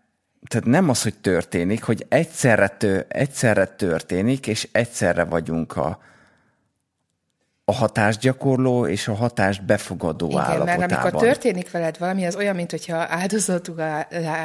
tehát 0.47 0.67
nem 0.67 0.89
az, 0.89 1.03
hogy 1.03 1.15
történik, 1.15 1.83
hogy 1.83 2.05
egyszerre, 2.09 2.67
tő, 2.67 3.05
egyszerre 3.07 3.65
történik, 3.65 4.47
és 4.47 4.69
egyszerre 4.71 5.23
vagyunk 5.23 5.75
a, 5.75 6.01
a 7.69 7.73
hatásgyakorló 7.73 8.87
és 8.87 9.07
a 9.07 9.13
hatást 9.13 9.65
befogadó 9.65 10.27
Igen, 10.27 10.39
állapotában. 10.39 10.79
mert 10.79 10.91
amikor 10.91 11.21
történik 11.21 11.71
veled 11.71 11.97
valami, 11.97 12.25
az 12.25 12.35
olyan, 12.35 12.55
mint 12.55 12.71
hogyha 12.71 12.95
áldozatul 13.09 13.81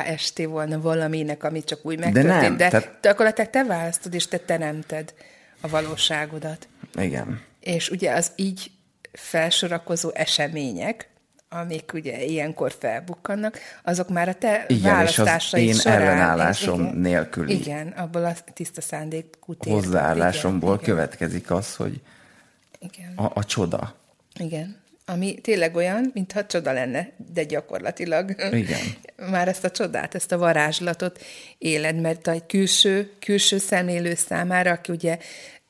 esté 0.06 0.44
volna 0.44 0.80
valaminek, 0.80 1.44
ami 1.44 1.64
csak 1.64 1.78
úgy 1.82 1.98
megtörtént, 1.98 2.34
de, 2.34 2.40
nem, 2.40 2.56
de 2.56 2.68
tehát... 2.68 2.98
gyakorlatilag 3.02 3.50
te 3.50 3.64
választod, 3.64 4.14
és 4.14 4.26
te 4.26 4.38
teremted 4.38 5.14
a 5.60 5.68
valóságodat. 5.68 6.68
Igen. 6.94 7.40
És 7.60 7.90
ugye 7.90 8.12
az 8.12 8.32
így 8.36 8.70
felsorakozó 9.12 10.10
események, 10.14 11.08
amik 11.48 11.90
ugye 11.94 12.24
ilyenkor 12.24 12.72
felbukkannak, 12.78 13.58
azok 13.82 14.08
már 14.08 14.28
a 14.28 14.34
te 14.34 14.64
igen, 14.68 14.92
választásai 14.92 15.64
és 15.66 15.70
az 15.70 15.74
én 15.76 15.80
során, 15.80 16.00
ellenállásom 16.00 16.80
igen, 16.80 16.96
nélküli. 16.96 17.54
Igen, 17.54 17.88
abból 17.88 18.24
a 18.24 18.32
tiszta 18.52 18.80
szándékú 18.80 19.54
hozzáállásomból 19.58 20.74
igen, 20.74 20.84
következik 20.84 21.50
az, 21.50 21.74
hogy 21.74 22.00
igen. 22.82 23.12
A, 23.16 23.30
a 23.34 23.44
csoda. 23.44 23.94
Igen. 24.38 24.80
Ami 25.06 25.34
tényleg 25.34 25.74
olyan, 25.74 26.10
mintha 26.14 26.46
csoda 26.46 26.72
lenne, 26.72 27.12
de 27.32 27.44
gyakorlatilag 27.44 28.34
Igen. 28.52 28.80
már 29.30 29.48
ezt 29.48 29.64
a 29.64 29.70
csodát, 29.70 30.14
ezt 30.14 30.32
a 30.32 30.38
varázslatot 30.38 31.22
éled, 31.58 32.00
mert 32.00 32.28
egy 32.28 32.46
külső, 32.46 33.12
külső 33.18 33.58
szemlélő 33.58 34.14
számára, 34.14 34.70
aki 34.70 34.92
ugye 34.92 35.18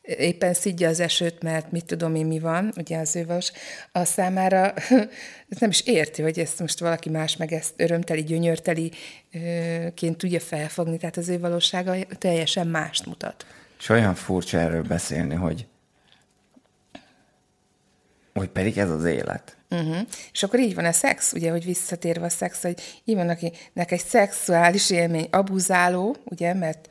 éppen 0.02 0.54
szidja 0.54 0.88
az 0.88 1.00
esőt, 1.00 1.42
mert 1.42 1.70
mit 1.70 1.84
tudom 1.84 2.14
én 2.14 2.26
mi 2.26 2.38
van, 2.38 2.72
ugye 2.76 2.98
az 2.98 3.16
ő 3.16 3.26
vas, 3.26 3.52
a 3.92 4.04
számára 4.04 4.74
nem 5.60 5.70
is 5.70 5.80
érti, 5.80 6.22
hogy 6.22 6.38
ezt 6.38 6.58
most 6.58 6.78
valaki 6.78 7.08
más 7.10 7.36
meg 7.36 7.52
ezt 7.52 7.72
örömteli, 7.76 8.22
gyönyörteliként 8.22 10.16
tudja 10.16 10.40
felfogni, 10.40 10.96
tehát 10.96 11.16
az 11.16 11.28
ő 11.28 11.38
valósága 11.38 11.94
teljesen 12.18 12.66
mást 12.66 13.06
mutat. 13.06 13.46
És 13.78 13.88
olyan 13.88 14.14
furcsa 14.14 14.58
erről 14.58 14.82
beszélni, 14.82 15.34
hogy 15.34 15.66
hogy 18.34 18.48
pedig 18.48 18.78
ez 18.78 18.90
az 18.90 19.04
élet. 19.04 19.56
Uh-huh. 19.70 19.96
És 20.32 20.42
akkor 20.42 20.58
így 20.58 20.74
van 20.74 20.84
a 20.84 20.92
szex, 20.92 21.32
ugye, 21.32 21.50
hogy 21.50 21.64
visszatérve 21.64 22.24
a 22.24 22.28
szex, 22.28 22.62
hogy 22.62 22.80
így 23.04 23.16
van, 23.16 23.28
akinek 23.28 23.90
egy 23.90 24.04
szexuális 24.04 24.90
élmény 24.90 25.28
abuzáló, 25.30 26.16
ugye, 26.24 26.54
mert 26.54 26.88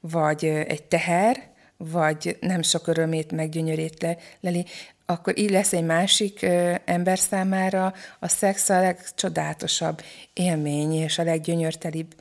vagy 0.00 0.44
egy 0.44 0.82
teher, 0.82 1.52
vagy 1.76 2.36
nem 2.40 2.62
sok 2.62 2.86
örömét, 2.86 3.32
meg 3.32 3.54
le, 4.00 4.16
leli, 4.40 4.64
akkor 5.06 5.38
így 5.38 5.50
lesz 5.50 5.72
egy 5.72 5.84
másik 5.84 6.42
ö, 6.42 6.74
ember 6.84 7.18
számára 7.18 7.94
a 8.20 8.28
szex 8.28 8.68
a 8.68 8.80
legcsodálatosabb 8.80 10.02
élmény, 10.32 10.92
és 10.92 11.18
a 11.18 11.22
leggyönyörtelibb 11.22 12.14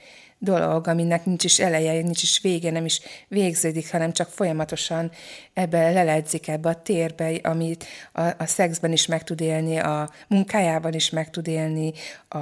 dolog, 0.44 0.88
aminek 0.88 1.26
nincs 1.26 1.44
is 1.44 1.60
eleje, 1.60 2.02
nincs 2.02 2.24
is 2.24 2.40
vége, 2.42 2.72
nem 2.72 2.86
is 2.86 3.00
végződik, 3.28 3.92
hanem 3.92 4.12
csak 4.14 4.30
folyamatosan 4.30 5.12
ebbe 5.54 5.92
leledzik 5.92 6.48
ebbe 6.48 6.70
a 6.70 6.82
térbe, 6.82 7.40
amit 7.44 7.86
a, 8.12 8.22
a 8.22 8.46
szexben 8.46 8.92
is 8.92 9.06
meg 9.06 9.24
tud 9.24 9.42
élni, 9.42 9.78
a 9.78 10.10
munkájában 10.28 10.94
is 10.94 11.10
meg 11.10 11.30
tud 11.30 11.48
élni, 11.48 11.94
a, 12.28 12.38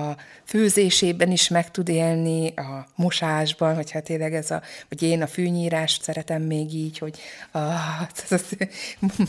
a 0.00 0.16
főzésében 0.44 1.30
is 1.30 1.48
meg 1.48 1.70
tud 1.70 1.88
élni, 1.88 2.52
a 2.56 2.86
mosásban, 2.94 3.74
hogyha 3.74 4.00
tényleg 4.00 4.34
ez 4.34 4.50
a, 4.50 4.62
vagy 4.88 5.02
én 5.02 5.22
a 5.22 5.26
fűnyírást 5.26 6.02
szeretem 6.02 6.42
még 6.42 6.74
így, 6.74 6.98
hogy 6.98 7.18
ah, 7.50 8.00
az, 8.28 8.32
az, 8.32 8.56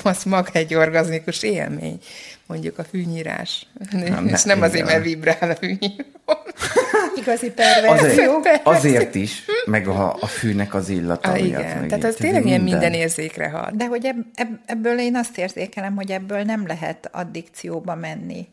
az 0.03 0.23
maga 0.23 0.49
egy 0.53 0.73
orgazmikus 0.73 1.43
élmény, 1.43 1.99
mondjuk 2.45 2.77
a 2.77 2.83
fűnyírás. 2.83 3.67
Nem, 3.91 4.27
és 4.27 4.43
nem 4.43 4.61
azért, 4.61 4.85
mert 4.85 5.03
vibrál 5.03 5.49
a 5.49 5.55
fűnyíró. 5.55 6.05
Igazi 7.17 7.51
perverzió. 7.51 8.36
Azért, 8.38 8.62
azért 8.63 9.15
is, 9.15 9.43
meg 9.65 9.88
a, 9.88 10.17
a 10.19 10.27
fűnek 10.27 10.74
az 10.74 10.89
illata. 10.89 11.29
Ah, 11.29 11.45
igen, 11.45 11.88
tehát 11.88 12.03
az 12.03 12.15
tényleg 12.15 12.45
ilyen 12.45 12.62
minden 12.62 12.93
érzékre 12.93 13.50
hat. 13.50 13.75
De 13.75 13.86
hogy 13.86 14.05
ebb, 14.05 14.25
ebb, 14.36 14.59
ebből 14.65 15.00
én 15.00 15.15
azt 15.15 15.38
érzékelem, 15.38 15.95
hogy 15.95 16.12
ebből 16.12 16.43
nem 16.43 16.67
lehet 16.67 17.09
addikcióba 17.12 17.95
menni. 17.95 18.47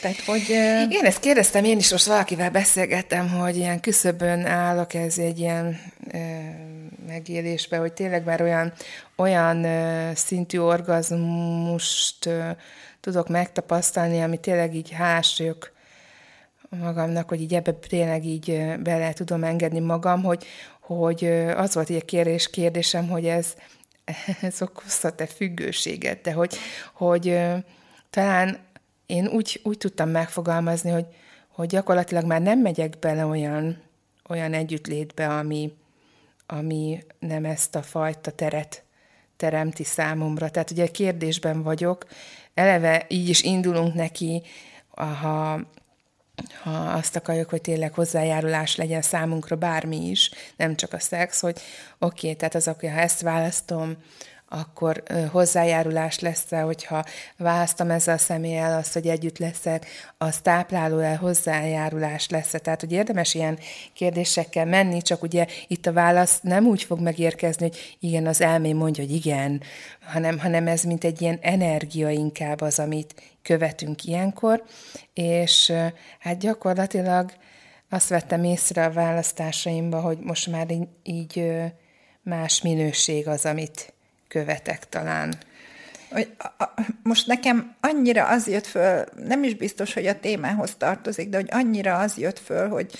Tehát, 0.00 0.20
hogy... 0.26 0.48
Igen, 0.90 1.04
ezt 1.04 1.20
kérdeztem 1.20 1.64
én 1.64 1.78
is, 1.78 1.90
most 1.90 2.06
valakivel 2.06 2.50
beszélgettem, 2.50 3.30
hogy 3.30 3.56
ilyen 3.56 3.80
küszöbön 3.80 4.46
állok 4.46 4.94
ez 4.94 5.18
egy 5.18 5.38
ilyen 5.38 5.80
e, 6.10 6.18
megélésbe, 7.06 7.76
hogy 7.76 7.92
tényleg 7.92 8.24
már 8.24 8.42
olyan, 8.42 8.72
olyan 9.16 9.64
e, 9.64 10.10
szintű 10.14 10.58
orgazmust 10.58 12.26
e, 12.26 12.56
tudok 13.00 13.28
megtapasztalni, 13.28 14.22
ami 14.22 14.36
tényleg 14.36 14.74
így 14.74 14.90
hálás 14.90 15.38
magamnak, 16.68 17.28
hogy 17.28 17.40
így 17.40 17.54
ebbe 17.54 17.72
tényleg 17.72 18.24
így 18.24 18.74
bele 18.82 19.12
tudom 19.12 19.44
engedni 19.44 19.80
magam, 19.80 20.22
hogy, 20.22 20.44
hogy 20.80 21.24
az 21.56 21.74
volt 21.74 21.90
egy 21.90 22.04
kérdés, 22.04 22.50
kérdésem, 22.50 23.08
hogy 23.08 23.26
ez, 23.26 23.54
ez 24.40 24.62
okozhat-e 24.62 25.26
függőséget, 25.26 26.20
de 26.20 26.32
hogy, 26.32 26.56
hogy 26.94 27.38
talán 28.10 28.58
én 29.06 29.26
úgy, 29.26 29.60
úgy 29.64 29.78
tudtam 29.78 30.08
megfogalmazni, 30.08 30.90
hogy, 30.90 31.06
hogy 31.48 31.68
gyakorlatilag 31.68 32.24
már 32.24 32.42
nem 32.42 32.58
megyek 32.58 32.98
bele 32.98 33.26
olyan, 33.26 33.82
olyan 34.28 34.52
együttlétbe, 34.52 35.28
ami, 35.28 35.72
ami 36.46 37.04
nem 37.18 37.44
ezt 37.44 37.74
a 37.74 37.82
fajta 37.82 38.30
teret 38.30 38.82
teremti 39.36 39.84
számomra. 39.84 40.50
Tehát 40.50 40.70
ugye 40.70 40.86
kérdésben 40.86 41.62
vagyok, 41.62 42.06
eleve 42.54 43.04
így 43.08 43.28
is 43.28 43.42
indulunk 43.42 43.94
neki, 43.94 44.42
ha, 44.88 45.60
ha 46.62 46.70
azt 46.70 47.16
akarjuk, 47.16 47.50
hogy 47.50 47.60
tényleg 47.60 47.94
hozzájárulás 47.94 48.76
legyen 48.76 49.02
számunkra 49.02 49.56
bármi 49.56 50.08
is, 50.08 50.30
nem 50.56 50.76
csak 50.76 50.92
a 50.92 50.98
szex, 50.98 51.40
hogy 51.40 51.60
oké, 51.98 52.26
okay, 52.26 52.34
tehát 52.34 52.54
az, 52.54 52.66
ha 52.90 53.00
ezt 53.00 53.20
választom, 53.20 53.96
akkor 54.48 55.02
hozzájárulás 55.30 56.18
lesz-e, 56.18 56.60
hogyha 56.60 57.04
választom 57.36 57.90
ezzel 57.90 58.14
a 58.14 58.18
személlyel 58.18 58.78
azt, 58.78 58.92
hogy 58.92 59.06
együtt 59.06 59.38
leszek, 59.38 59.86
az 60.18 60.40
tápláló-e 60.40 61.16
hozzájárulás 61.16 62.28
lesz-e. 62.28 62.58
Tehát, 62.58 62.80
hogy 62.80 62.92
érdemes 62.92 63.34
ilyen 63.34 63.58
kérdésekkel 63.92 64.66
menni, 64.66 65.02
csak 65.02 65.22
ugye 65.22 65.46
itt 65.66 65.86
a 65.86 65.92
válasz 65.92 66.40
nem 66.42 66.66
úgy 66.66 66.82
fog 66.82 67.00
megérkezni, 67.00 67.66
hogy 67.66 67.96
igen, 68.00 68.26
az 68.26 68.40
elmé 68.40 68.72
mondja, 68.72 69.04
hogy 69.04 69.14
igen, 69.14 69.62
hanem, 70.00 70.38
hanem 70.38 70.66
ez 70.66 70.82
mint 70.82 71.04
egy 71.04 71.22
ilyen 71.22 71.38
energia 71.40 72.10
inkább 72.10 72.60
az, 72.60 72.78
amit 72.78 73.22
követünk 73.42 74.04
ilyenkor, 74.04 74.62
és 75.14 75.72
hát 76.18 76.38
gyakorlatilag 76.38 77.32
azt 77.90 78.08
vettem 78.08 78.44
észre 78.44 78.84
a 78.84 78.92
választásaimba, 78.92 80.00
hogy 80.00 80.18
most 80.18 80.46
már 80.46 80.70
így, 80.70 80.88
így 81.02 81.52
más 82.22 82.62
minőség 82.62 83.28
az, 83.28 83.44
amit 83.44 83.92
követek 84.28 84.88
talán. 84.88 85.34
Hogy 86.10 86.32
a, 86.38 86.62
a, 86.64 86.74
most 87.02 87.26
nekem 87.26 87.74
annyira 87.80 88.26
az 88.28 88.48
jött 88.48 88.66
föl, 88.66 89.04
nem 89.26 89.42
is 89.42 89.54
biztos, 89.54 89.94
hogy 89.94 90.06
a 90.06 90.20
témához 90.20 90.74
tartozik, 90.78 91.28
de 91.28 91.36
hogy 91.36 91.48
annyira 91.50 91.98
az 91.98 92.16
jött 92.16 92.38
föl, 92.38 92.68
hogy, 92.68 92.92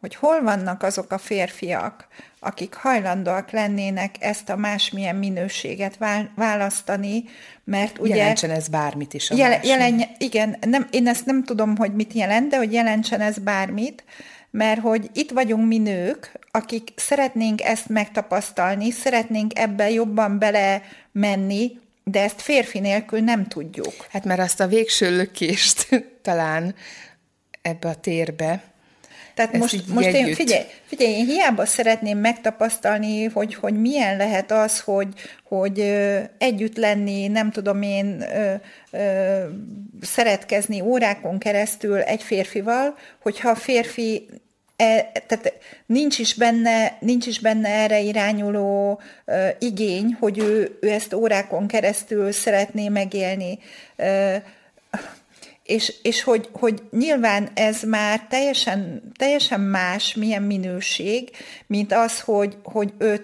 hogy 0.00 0.14
hol 0.14 0.42
vannak 0.42 0.82
azok 0.82 1.12
a 1.12 1.18
férfiak, 1.18 2.06
akik 2.38 2.74
hajlandóak 2.74 3.50
lennének 3.50 4.14
ezt 4.18 4.48
a 4.48 4.56
másmilyen 4.56 5.16
minőséget 5.16 5.98
választani, 6.34 7.24
mert 7.64 7.98
ugye... 7.98 8.16
Jelentsen 8.16 8.50
ez 8.50 8.68
bármit 8.68 9.14
is 9.14 9.30
a 9.30 9.34
jel, 9.34 9.60
jelen, 9.62 10.02
Igen, 10.18 10.56
nem, 10.60 10.86
én 10.90 11.06
ezt 11.06 11.26
nem 11.26 11.44
tudom, 11.44 11.76
hogy 11.76 11.94
mit 11.94 12.12
jelent, 12.12 12.48
de 12.48 12.56
hogy 12.56 12.72
jelentsen 12.72 13.20
ez 13.20 13.38
bármit, 13.38 14.04
mert 14.50 14.80
hogy 14.80 15.10
itt 15.12 15.30
vagyunk 15.30 15.66
mi 15.66 15.78
nők, 15.78 16.32
akik 16.50 16.92
szeretnénk 16.96 17.62
ezt 17.62 17.88
megtapasztalni, 17.88 18.90
szeretnénk 18.90 19.58
ebbe 19.58 19.90
jobban 19.90 20.38
bele 20.38 20.82
menni, 21.12 21.78
de 22.04 22.22
ezt 22.22 22.40
férfi 22.40 22.78
nélkül 22.78 23.20
nem 23.20 23.46
tudjuk. 23.46 24.06
Hát 24.10 24.24
mert 24.24 24.40
azt 24.40 24.60
a 24.60 24.66
végső 24.66 25.16
lökést 25.16 25.88
talán 26.22 26.74
ebbe 27.62 27.88
a 27.88 27.94
térbe, 27.94 28.69
tehát 29.34 29.54
Ezt 29.54 29.60
most, 29.60 29.88
most 29.88 30.06
én, 30.06 30.34
figyelj, 30.34 30.64
figyelj, 30.86 31.12
én 31.12 31.24
hiába 31.24 31.66
szeretném 31.66 32.18
megtapasztalni, 32.18 33.24
hogy, 33.24 33.54
hogy 33.54 33.80
milyen 33.80 34.16
lehet 34.16 34.52
az, 34.52 34.80
hogy, 34.80 35.08
hogy 35.44 35.78
együtt 36.38 36.76
lenni, 36.76 37.28
nem 37.28 37.50
tudom 37.50 37.82
én, 37.82 38.24
ö, 38.34 38.54
ö, 38.90 39.44
szeretkezni 40.00 40.80
órákon 40.80 41.38
keresztül 41.38 42.00
egy 42.00 42.22
férfival, 42.22 42.96
hogyha 43.22 43.50
a 43.50 43.54
férfi 43.54 44.28
e, 44.76 45.12
tehát 45.26 45.52
nincs 45.86 46.18
is 46.18 46.34
benne, 46.34 46.96
nincs 47.00 47.26
is 47.26 47.38
benne 47.38 47.68
erre 47.68 48.00
irányuló 48.00 49.00
ö, 49.24 49.48
igény, 49.58 50.16
hogy 50.20 50.38
ő, 50.38 50.78
ő 50.80 50.90
ezt 50.90 51.14
órákon 51.14 51.66
keresztül 51.66 52.32
szeretné 52.32 52.88
megélni. 52.88 53.58
Ö, 53.96 54.36
és, 55.70 55.94
és 56.02 56.22
hogy, 56.22 56.48
hogy 56.52 56.82
nyilván 56.90 57.48
ez 57.54 57.82
már 57.82 58.26
teljesen, 58.28 59.02
teljesen 59.16 59.60
más, 59.60 60.14
milyen 60.14 60.42
minőség, 60.42 61.30
mint 61.66 61.92
az, 61.92 62.20
hogy, 62.20 62.56
hogy 62.62 62.92
őt, 62.98 63.22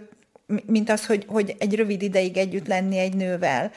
mint 0.67 0.91
az, 0.91 1.07
hogy, 1.07 1.25
hogy 1.29 1.57
egy 1.59 1.75
rövid 1.75 2.03
ideig 2.03 2.37
együtt 2.37 2.67
lenni 2.67 2.99
egy 2.99 3.15
nővel. 3.15 3.71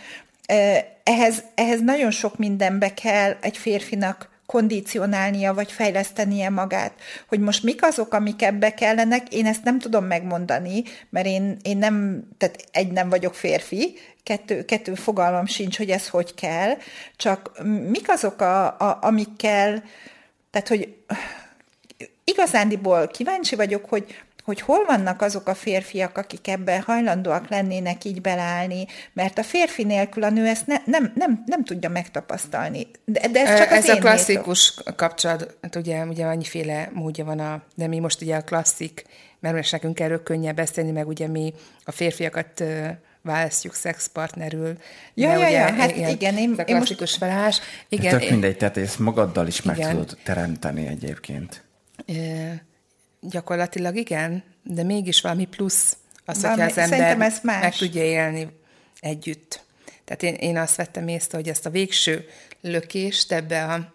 Ehhez, 1.03 1.43
ehhez 1.55 1.81
nagyon 1.81 2.11
sok 2.11 2.37
mindenbe 2.37 2.93
kell 2.93 3.37
egy 3.41 3.57
férfinak 3.57 4.29
kondicionálnia, 4.49 5.53
vagy 5.53 5.71
fejlesztenie 5.71 6.49
magát. 6.49 6.93
Hogy 7.27 7.39
most 7.39 7.63
mik 7.63 7.83
azok, 7.83 8.13
amik 8.13 8.41
ebbe 8.41 8.73
kellenek, 8.73 9.33
én 9.33 9.45
ezt 9.45 9.63
nem 9.63 9.79
tudom 9.79 10.05
megmondani, 10.05 10.83
mert 11.09 11.25
én, 11.25 11.57
én 11.61 11.77
nem, 11.77 12.23
tehát 12.37 12.65
egy 12.71 12.91
nem 12.91 13.09
vagyok 13.09 13.35
férfi, 13.35 13.97
kettő, 14.23 14.65
kettő 14.65 14.93
fogalmam 14.93 15.45
sincs, 15.45 15.77
hogy 15.77 15.89
ez 15.89 16.07
hogy 16.07 16.33
kell, 16.33 16.73
csak 17.15 17.63
mik 17.89 18.09
azok, 18.09 18.41
a, 18.41 18.65
a, 18.65 18.97
amikkel, 19.01 19.83
tehát 20.51 20.67
hogy 20.67 20.95
igazándiból 22.23 23.07
kíváncsi 23.07 23.55
vagyok, 23.55 23.85
hogy, 23.89 24.21
hogy 24.49 24.61
hol 24.61 24.85
vannak 24.85 25.21
azok 25.21 25.47
a 25.47 25.55
férfiak, 25.55 26.17
akik 26.17 26.47
ebbe 26.47 26.83
hajlandóak 26.85 27.49
lennének 27.49 28.03
így 28.03 28.21
belállni, 28.21 28.85
mert 29.13 29.37
a 29.37 29.43
férfi 29.43 29.83
nélkül 29.83 30.23
a 30.23 30.29
nő 30.29 30.47
ezt 30.47 30.67
ne, 30.67 30.75
nem, 30.85 31.11
nem, 31.15 31.43
nem 31.45 31.63
tudja 31.63 31.89
megtapasztalni. 31.89 32.87
De, 33.05 33.27
de 33.27 33.39
ez 33.39 33.59
csak 33.59 33.71
az 33.71 33.77
Ez 33.77 33.87
én 33.87 33.95
a 33.95 33.99
klasszikus 33.99 34.75
métok. 34.77 34.95
kapcsolat, 34.95 35.57
hát 35.61 35.75
ugye, 35.75 36.03
ugye 36.03 36.25
annyiféle 36.25 36.89
módja 36.93 37.25
van, 37.25 37.39
a, 37.39 37.61
de 37.75 37.87
mi 37.87 37.99
most 37.99 38.21
ugye 38.21 38.35
a 38.35 38.41
klasszik, 38.41 39.03
mert 39.39 39.55
most 39.55 39.71
nekünk 39.71 39.99
erről 39.99 40.23
könnyebb 40.23 40.55
beszélni, 40.55 40.91
meg 40.91 41.07
ugye 41.07 41.27
mi 41.27 41.53
a 41.83 41.91
férfiakat 41.91 42.63
választjuk 43.21 43.73
szexpartnerül. 43.73 44.77
Ja, 45.13 45.37
ja, 45.37 45.47
ja, 45.47 45.73
hát 45.73 45.91
igen, 45.95 46.09
igen 46.09 46.37
én, 46.37 46.53
a 46.57 46.63
klasszikus 46.63 46.99
most... 46.99 47.17
felállás. 47.17 47.59
Igen, 47.89 48.19
Tök 48.19 48.29
mindegy, 48.29 48.57
tehát 48.57 48.77
ezt 48.77 48.99
magaddal 48.99 49.47
is 49.47 49.59
igen. 49.59 49.75
meg 49.77 49.89
tudod 49.89 50.17
teremteni 50.23 50.87
egyébként. 50.87 51.63
E, 52.07 52.67
gyakorlatilag 53.21 53.95
igen, 53.95 54.43
de 54.63 54.83
mégis 54.83 55.21
valami 55.21 55.45
plusz 55.45 55.97
az, 56.25 56.41
valami, 56.41 56.61
hogyha 56.61 56.81
az 56.81 56.91
ember 56.91 57.21
ez 57.21 57.39
más. 57.43 57.61
meg 57.61 57.75
tudja 57.75 58.03
élni 58.03 58.47
együtt. 58.99 59.63
Tehát 60.05 60.23
én, 60.23 60.33
én 60.33 60.57
azt 60.57 60.75
vettem 60.75 61.07
észre, 61.07 61.37
hogy 61.37 61.49
ezt 61.49 61.65
a 61.65 61.69
végső 61.69 62.27
lökést 62.61 63.31
ebbe 63.31 63.65
a 63.65 63.93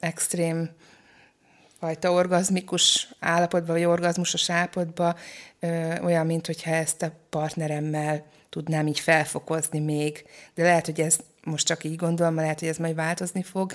extrém 0.00 0.70
fajta 1.78 2.12
orgazmikus 2.12 3.08
állapotba, 3.18 3.72
vagy 3.72 3.84
orgazmusos 3.84 4.50
állapotba, 4.50 5.16
ö, 5.60 5.98
olyan, 6.02 6.26
mint 6.26 6.46
hogyha 6.46 6.70
ezt 6.70 7.02
a 7.02 7.12
partneremmel 7.30 8.26
tudnám 8.48 8.86
így 8.86 9.00
felfokozni 9.00 9.78
még. 9.78 10.24
De 10.54 10.62
lehet, 10.62 10.86
hogy 10.86 11.00
ez 11.00 11.18
most 11.44 11.66
csak 11.66 11.84
így 11.84 11.96
gondolom, 11.96 12.34
lehet, 12.34 12.58
hogy 12.58 12.68
ez 12.68 12.76
majd 12.76 12.94
változni 12.94 13.42
fog, 13.42 13.72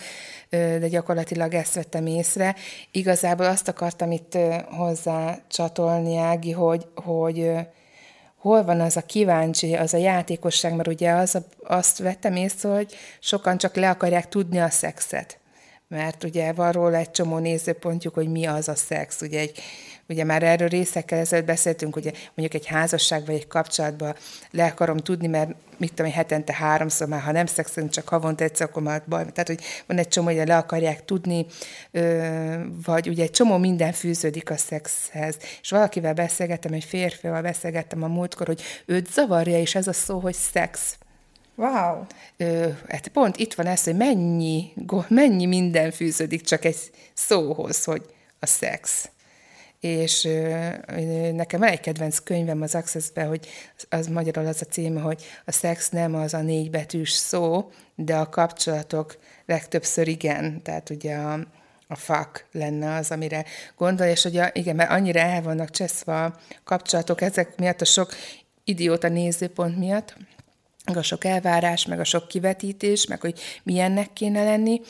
de 0.50 0.88
gyakorlatilag 0.88 1.54
ezt 1.54 1.74
vettem 1.74 2.06
észre. 2.06 2.56
Igazából 2.92 3.46
azt 3.46 3.68
akartam 3.68 4.12
itt 4.12 4.38
hozzá 4.70 5.40
csatolni, 5.48 6.18
Ági, 6.18 6.52
hogy, 6.52 6.88
hogy 6.96 7.52
hol 8.38 8.64
van 8.64 8.80
az 8.80 8.98
a 8.98 9.02
kíváncsi, 9.02 9.76
az 9.76 9.94
a 9.94 9.98
játékosság, 9.98 10.76
mert 10.76 10.88
ugye 10.88 11.12
az 11.12 11.36
a, 11.36 11.44
azt 11.64 11.98
vettem 11.98 12.36
észre, 12.36 12.70
hogy 12.70 12.96
sokan 13.20 13.58
csak 13.58 13.76
le 13.76 13.90
akarják 13.90 14.30
tudni 14.30 14.60
a 14.60 14.70
szexet 14.70 15.40
mert 15.88 16.24
ugye 16.24 16.54
van 16.54 16.72
róla 16.72 16.98
egy 16.98 17.12
csomó 17.12 17.38
nézőpontjuk, 17.38 18.14
hogy 18.14 18.28
mi 18.28 18.46
az 18.46 18.68
a 18.68 18.76
szex. 18.76 19.22
Ugye, 19.22 19.40
egy, 19.40 19.62
ugye 20.10 20.24
már 20.24 20.44
erről 20.44 20.68
részekkel 20.68 21.20
ezelőtt 21.20 21.46
beszéltünk, 21.46 21.96
ugye 21.96 22.12
mondjuk 22.36 22.62
egy 22.62 22.68
házasság 22.68 23.26
vagy 23.26 23.36
egy 23.36 23.48
kapcsolatban 23.48 24.16
le 24.52 24.66
akarom 24.66 24.98
tudni, 24.98 25.28
mert 25.28 25.52
mit 25.78 25.94
tudom, 25.94 26.12
hetente 26.12 26.54
háromszor 26.54 27.08
már, 27.08 27.22
ha 27.22 27.32
nem 27.32 27.46
szexelünk, 27.46 27.92
csak 27.92 28.10
havonta 28.10 28.44
egyszer, 28.44 28.68
akkor 28.68 28.82
már 28.82 29.04
baj. 29.08 29.24
Tehát, 29.24 29.48
hogy 29.48 29.62
van 29.86 29.98
egy 29.98 30.08
csomó, 30.08 30.28
hogy 30.28 30.48
le 30.48 30.58
akarják 30.58 31.06
tudni, 31.06 31.46
vagy 32.86 33.10
ugye 33.10 33.24
egy 33.24 33.32
csomó 33.32 33.58
minden 33.58 33.92
fűződik 33.92 34.50
a 34.50 34.58
szexhez. 34.58 35.38
És 35.62 35.70
valakivel 35.70 36.14
beszélgettem, 36.14 36.74
egy 36.74 36.84
férfival 36.84 37.42
beszélgettem 37.42 38.04
a 38.04 38.08
múltkor, 38.08 38.48
hogy 38.48 38.62
őt 38.86 39.12
zavarja 39.12 39.60
is 39.60 39.76
ez 39.76 39.88
a 39.88 39.94
szó, 39.94 40.20
hogy 40.20 40.34
szex. 40.34 40.98
Wow! 41.56 42.04
Ö, 42.38 42.68
hát 42.88 43.08
pont 43.08 43.38
itt 43.38 43.54
van 43.54 43.66
ez, 43.66 43.84
hogy 43.84 43.96
mennyi, 43.96 44.74
mennyi 45.08 45.46
minden 45.46 45.92
fűződik 45.92 46.42
csak 46.42 46.66
egy 46.66 46.78
szóhoz, 47.14 47.84
hogy 47.84 48.02
a 48.40 48.46
szex. 48.46 49.10
És 49.86 50.28
nekem 51.34 51.60
van 51.60 51.70
egy 51.70 51.80
kedvenc 51.80 52.20
könyvem 52.20 52.62
az 52.62 52.76
access 52.76 53.10
hogy 53.14 53.48
az 53.90 54.08
magyarul 54.08 54.48
az 54.48 54.62
a 54.62 54.66
címe, 54.66 55.02
hogy 55.02 55.24
a 55.46 55.52
szex 55.52 55.90
nem 55.90 56.16
az 56.16 56.34
a 56.34 56.42
négy 56.42 56.70
betűs 56.70 57.12
szó, 57.12 57.72
de 57.96 58.16
a 58.16 58.30
kapcsolatok 58.30 59.18
legtöbbször 59.46 60.08
igen. 60.08 60.62
Tehát 60.62 60.90
ugye 60.90 61.16
a, 61.16 61.34
a 61.88 61.96
fuck 61.96 62.46
lenne 62.52 62.96
az, 62.96 63.12
amire 63.12 63.46
gondol, 63.78 64.08
és 64.08 64.26
ugye 64.26 64.50
igen, 64.54 64.76
mert 64.76 64.92
annyira 64.92 65.20
el 65.20 65.42
vannak 65.42 65.70
cseszve 65.70 66.24
a 66.24 66.36
kapcsolatok 66.64 67.22
ezek 67.22 67.58
miatt, 67.58 67.82
a 67.82 67.86
sok 67.86 68.14
idióta 68.64 69.08
nézőpont 69.08 69.78
miatt, 69.78 70.16
meg 70.86 70.98
a 70.98 71.04
sok 71.04 71.26
elvárás, 71.26 71.86
meg 71.86 72.00
a 72.00 72.04
sok 72.04 72.28
kivetítés, 72.28 73.06
meg 73.06 73.22
hogy 73.22 73.40
milyennek 73.64 74.14
kéne 74.14 74.44
lenni, 74.44 74.82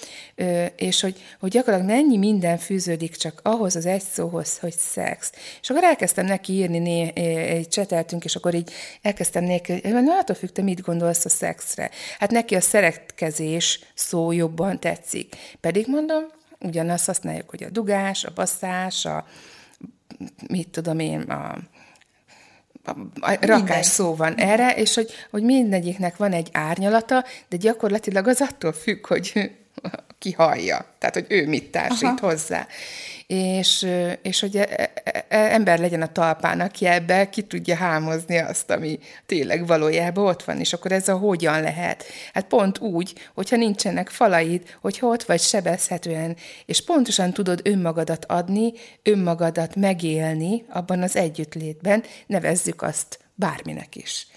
és 0.76 1.02
hogy, 1.02 1.22
hogy 1.40 1.50
gyakorlatilag 1.50 1.96
mennyi 1.96 2.18
minden 2.18 2.58
fűződik 2.58 3.16
csak 3.16 3.40
ahhoz 3.44 3.76
az 3.76 3.86
egy 3.86 4.02
szóhoz, 4.02 4.58
hogy 4.58 4.74
szex. 4.78 5.32
És 5.62 5.70
akkor 5.70 5.84
elkezdtem 5.84 6.26
neki 6.26 6.54
írni, 6.54 6.78
né, 6.78 7.12
egy 7.48 7.68
cseteltünk, 7.68 8.24
és 8.24 8.36
akkor 8.36 8.54
így 8.54 8.72
elkezdtem 9.02 9.44
neki, 9.44 9.82
na, 9.84 10.18
attól 10.18 10.36
függ, 10.36 10.50
te 10.50 10.62
mit 10.62 10.82
gondolsz 10.82 11.26
a 11.26 11.30
szexre. 11.30 11.90
Hát 12.20 12.32
neki 12.32 12.56
a 12.56 12.62
szeretkezés 12.62 13.80
szó 13.94 14.32
jobban 14.32 14.80
tetszik. 14.80 15.36
Pedig 15.60 15.86
mondom, 15.88 16.24
ugyanazt 16.60 17.06
használjuk, 17.06 17.50
hogy 17.50 17.64
a 17.64 17.70
dugás, 17.70 18.24
a 18.24 18.32
basszás, 18.36 19.06
a 19.06 19.26
mit 20.48 20.70
tudom 20.70 21.00
én, 21.00 21.22
a 21.22 21.58
rakás 23.40 23.86
szó 23.86 24.16
van 24.16 24.36
erre, 24.36 24.76
és 24.76 24.96
hogy, 24.96 25.12
hogy 25.32 25.44
mindegyiknek 25.44 26.18
van 26.18 26.32
egy 26.32 26.50
árnyalata, 26.52 27.24
de 27.50 27.58
gyakorlatilag 27.58 28.28
az 28.28 28.42
attól 28.42 28.74
függ, 28.74 29.08
hogy 29.08 29.52
ki 30.26 30.32
hallja, 30.32 30.86
tehát 31.00 31.16
hogy 31.16 31.26
ő 31.28 31.48
mit 31.48 31.72
társít 31.72 32.04
Aha. 32.04 32.18
hozzá. 32.20 32.68
És, 33.28 33.88
és 34.22 34.40
hogy 34.40 34.58
e, 34.58 34.92
e, 35.04 35.26
e, 35.28 35.38
ember 35.38 35.80
legyen 35.80 36.02
a 36.02 36.12
talpán, 36.12 36.60
aki 36.60 36.86
ebbe 36.86 37.30
ki 37.30 37.42
tudja 37.42 37.76
hámozni 37.76 38.38
azt, 38.38 38.72
ami 38.72 39.00
tényleg 39.26 39.68
valójában 39.68 40.26
ott 40.26 40.44
van, 40.44 40.60
és 40.60 40.74
akkor 40.74 40.92
ez 40.92 41.08
a 41.08 41.18
hogyan 41.18 41.62
lehet. 41.62 42.04
Hát 42.34 42.46
pont 42.46 42.80
úgy, 42.80 43.14
hogyha 43.34 43.56
nincsenek 43.56 44.10
falaid, 44.10 44.78
hogyha 44.82 45.08
ott 45.08 45.24
vagy 45.24 45.42
sebezhetően, 45.42 46.36
és 46.66 46.84
pontosan 46.84 47.34
tudod 47.34 47.62
önmagadat 47.64 48.26
adni, 48.26 48.74
önmagadat 49.04 49.76
megélni 49.76 50.66
abban 50.70 51.02
az 51.02 51.16
együttlétben, 51.16 52.04
nevezzük 52.28 52.82
azt 52.82 53.20
bárminek 53.36 53.96
is. 53.96 54.28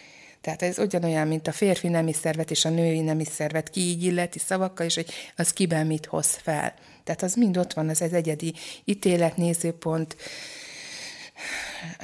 Tehát 0.56 0.62
ez 0.62 0.78
ugyanolyan, 0.78 1.26
mint 1.26 1.48
a 1.48 1.52
férfi 1.52 1.88
nemi 1.88 2.12
szervet 2.12 2.50
és 2.50 2.64
a 2.64 2.68
női 2.68 3.00
nemi 3.00 3.24
szervet, 3.24 3.70
ki 3.70 3.80
így 3.80 4.04
illeti 4.04 4.38
szavakkal, 4.38 4.86
és 4.86 4.94
hogy 4.94 5.10
az 5.36 5.52
kiben 5.52 5.86
mit 5.86 6.06
hoz 6.06 6.26
fel. 6.42 6.74
Tehát 7.04 7.22
az 7.22 7.34
mind 7.34 7.56
ott 7.56 7.72
van, 7.72 7.88
az 7.88 8.02
egy 8.02 8.12
egyedi 8.12 8.54
ítélet, 8.84 9.36
nézőpont, 9.36 10.16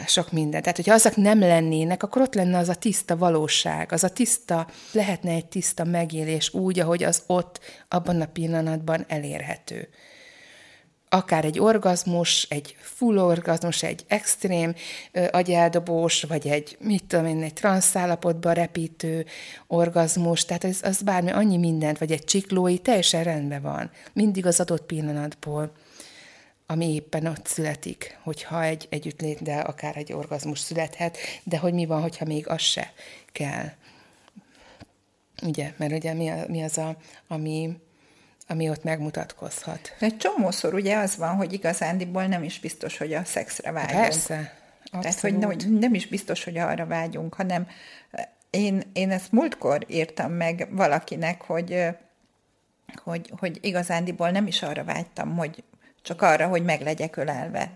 sok 0.07 0.33
minden. 0.33 0.61
Tehát, 0.61 0.76
hogyha 0.76 0.94
azok 0.94 1.16
nem 1.16 1.38
lennének, 1.38 2.02
akkor 2.02 2.22
ott 2.22 2.35
lenne 2.35 2.59
az 2.59 2.68
a 2.68 2.74
tiszta 2.74 3.16
valóság, 3.16 3.92
az 3.92 4.04
a 4.04 4.09
tiszta, 4.09 4.68
lehetne 4.92 5.30
egy 5.30 5.46
tiszta 5.46 5.85
megélés 5.85 6.54
úgy, 6.54 6.80
ahogy 6.80 7.04
az 7.04 7.22
ott, 7.26 7.61
abban 7.88 8.20
a 8.20 8.26
pillanatban 8.26 9.04
elérhető 9.09 9.88
akár 11.14 11.44
egy 11.44 11.59
orgazmus, 11.59 12.46
egy 12.50 12.77
full 12.81 13.18
orgazmus, 13.18 13.83
egy 13.83 14.05
extrém 14.09 14.74
agyeldobós, 15.31 16.22
vagy 16.22 16.46
egy, 16.48 16.77
mit 16.81 17.05
tudom 17.05 17.27
én, 17.27 17.42
egy 17.42 17.53
transzállapotba 17.53 18.53
repítő 18.53 19.27
orgazmus, 19.66 20.44
tehát 20.44 20.64
ez, 20.64 20.79
az 20.83 21.03
bármi, 21.03 21.31
annyi 21.31 21.57
mindent, 21.57 21.98
vagy 21.98 22.12
egy 22.12 22.24
csiklói, 22.24 22.79
teljesen 22.79 23.24
rendben 23.24 23.62
van. 23.62 23.90
Mindig 24.12 24.46
az 24.46 24.61
adott 24.61 24.87
pillanatból 24.87 25.72
ami 26.66 26.94
éppen 26.94 27.27
ott 27.27 27.46
születik, 27.46 28.18
hogyha 28.22 28.62
egy 28.62 28.87
együttlét, 28.90 29.42
de 29.42 29.57
akár 29.57 29.96
egy 29.96 30.12
orgazmus 30.12 30.59
születhet, 30.59 31.16
de 31.42 31.59
hogy 31.59 31.72
mi 31.72 31.87
van, 31.87 32.03
hogyha 32.03 32.24
még 32.24 32.48
az 32.48 32.61
se 32.61 32.92
kell. 33.33 33.66
Ugye, 35.42 35.72
mert 35.77 35.92
ugye 35.92 36.12
mi, 36.12 36.29
a, 36.29 36.44
mi 36.48 36.62
az, 36.62 36.79
a, 36.79 36.96
ami, 37.29 37.77
ami 38.48 38.68
ott 38.68 38.85
megmutatkozhat. 38.85 39.96
Egy 39.98 40.16
csomószor 40.16 40.74
ugye 40.74 40.96
az 40.96 41.16
van, 41.16 41.37
hogy 41.37 41.52
igazándiból 41.52 42.26
nem 42.26 42.42
is 42.42 42.61
biztos, 42.61 42.98
hogy 42.98 43.12
a 43.12 43.24
szexre 43.24 43.70
vágyunk. 43.70 44.00
Persze. 44.00 44.62
Tehát, 45.00 45.20
hogy 45.20 45.38
nem, 45.38 45.48
hogy 45.48 45.78
nem 45.78 45.94
is 45.94 46.07
biztos, 46.07 46.44
hogy 46.44 46.59
arra 46.59 46.87
vágyunk, 46.87 47.35
hanem 47.35 47.66
én, 48.50 48.83
én 48.92 49.11
ezt 49.11 49.33
múltkor 49.33 49.85
írtam 49.88 50.33
meg 50.33 50.68
valakinek, 50.70 51.42
hogy, 51.42 51.87
hogy, 53.02 53.33
hogy 53.38 53.59
igazándiból 53.61 54.30
nem 54.30 54.46
is 54.46 54.62
arra 54.62 54.85
vágytam, 54.85 55.37
hogy 55.37 55.62
csak 56.02 56.22
arra, 56.22 56.46
hogy 56.46 56.64
meg 56.64 56.80
legyek 56.80 57.16
ölelve. 57.16 57.72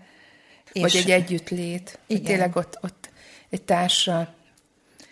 Vagy 0.73 0.95
egy 0.95 1.11
együttlét. 1.11 1.99
Igen. 2.07 2.21
Hogy 2.21 2.23
tényleg 2.23 2.55
ott, 2.55 2.79
ott 2.81 3.09
egy 3.49 3.61
társra 3.61 4.33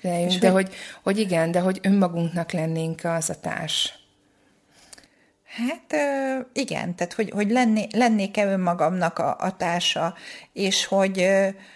lejünk, 0.01 0.33
de 0.33 0.49
hogy, 0.49 0.73
hogy 1.03 1.19
igen, 1.19 1.51
de 1.51 1.59
hogy 1.59 1.79
önmagunknak 1.81 2.51
lennénk 2.51 3.03
az 3.03 3.29
a 3.29 3.39
társ. 3.39 3.93
Hát 5.57 6.01
igen, 6.53 6.95
tehát 6.95 7.13
hogy, 7.13 7.29
hogy 7.29 7.51
lenné, 7.51 7.87
lennék-e 7.95 8.45
önmagamnak 8.45 9.19
a, 9.19 9.35
a 9.39 9.55
társa, 9.55 10.13
és 10.53 10.85
hogy 10.85 11.29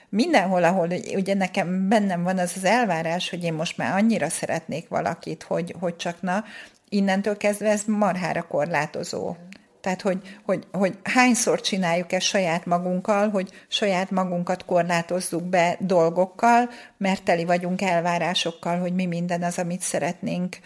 mindenhol, 0.10 0.64
ahol 0.64 0.88
ugye 1.16 1.34
nekem 1.34 1.90
bennem 1.90 2.24
van 2.24 2.38
az 2.38 2.54
az 2.56 2.64
elvárás, 2.64 3.30
hogy 3.30 3.44
én 3.44 3.54
most 3.54 3.78
már 3.78 3.98
annyira 3.98 4.30
szeretnék 4.30 4.88
valakit, 4.88 5.44
hogy, 5.44 5.76
hogy 5.80 5.96
csak 5.96 6.22
na, 6.22 6.44
innentől 6.90 7.38
kezdve 7.38 7.70
ez 7.70 7.84
marhára 7.86 8.42
korlátozó. 8.42 9.36
Tehát, 9.82 10.02
hogy, 10.02 10.38
hogy, 10.46 10.68
hogy 10.72 10.98
hányszor 11.04 11.62
csináljuk 11.62 12.12
ezt 12.12 12.26
saját 12.26 12.66
magunkkal, 12.66 13.30
hogy 13.30 13.50
saját 13.68 14.12
magunkat 14.12 14.66
korlátozzuk 14.66 15.44
be 15.44 15.78
dolgokkal, 15.80 16.70
mert 16.98 17.24
teli 17.24 17.46
vagyunk 17.46 17.82
elvárásokkal, 17.82 18.80
hogy 18.80 18.94
mi 18.94 19.06
minden 19.06 19.44
az, 19.44 19.58
amit 19.60 19.82
szeretnénk, 19.82 20.58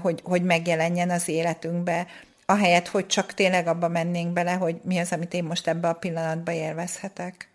hogy, 0.00 0.20
hogy 0.24 0.42
megjelenjen 0.42 1.10
az 1.10 1.28
életünkbe, 1.28 2.06
ahelyett, 2.50 2.88
hogy 2.88 3.06
csak 3.06 3.34
tényleg 3.34 3.66
abba 3.66 3.88
mennénk 3.88 4.32
bele, 4.32 4.52
hogy 4.52 4.76
mi 4.84 4.98
az, 4.98 5.12
amit 5.12 5.34
én 5.34 5.44
most 5.44 5.68
ebbe 5.68 5.88
a 5.88 5.92
pillanatban 5.92 6.54
élvezhetek. 6.54 7.48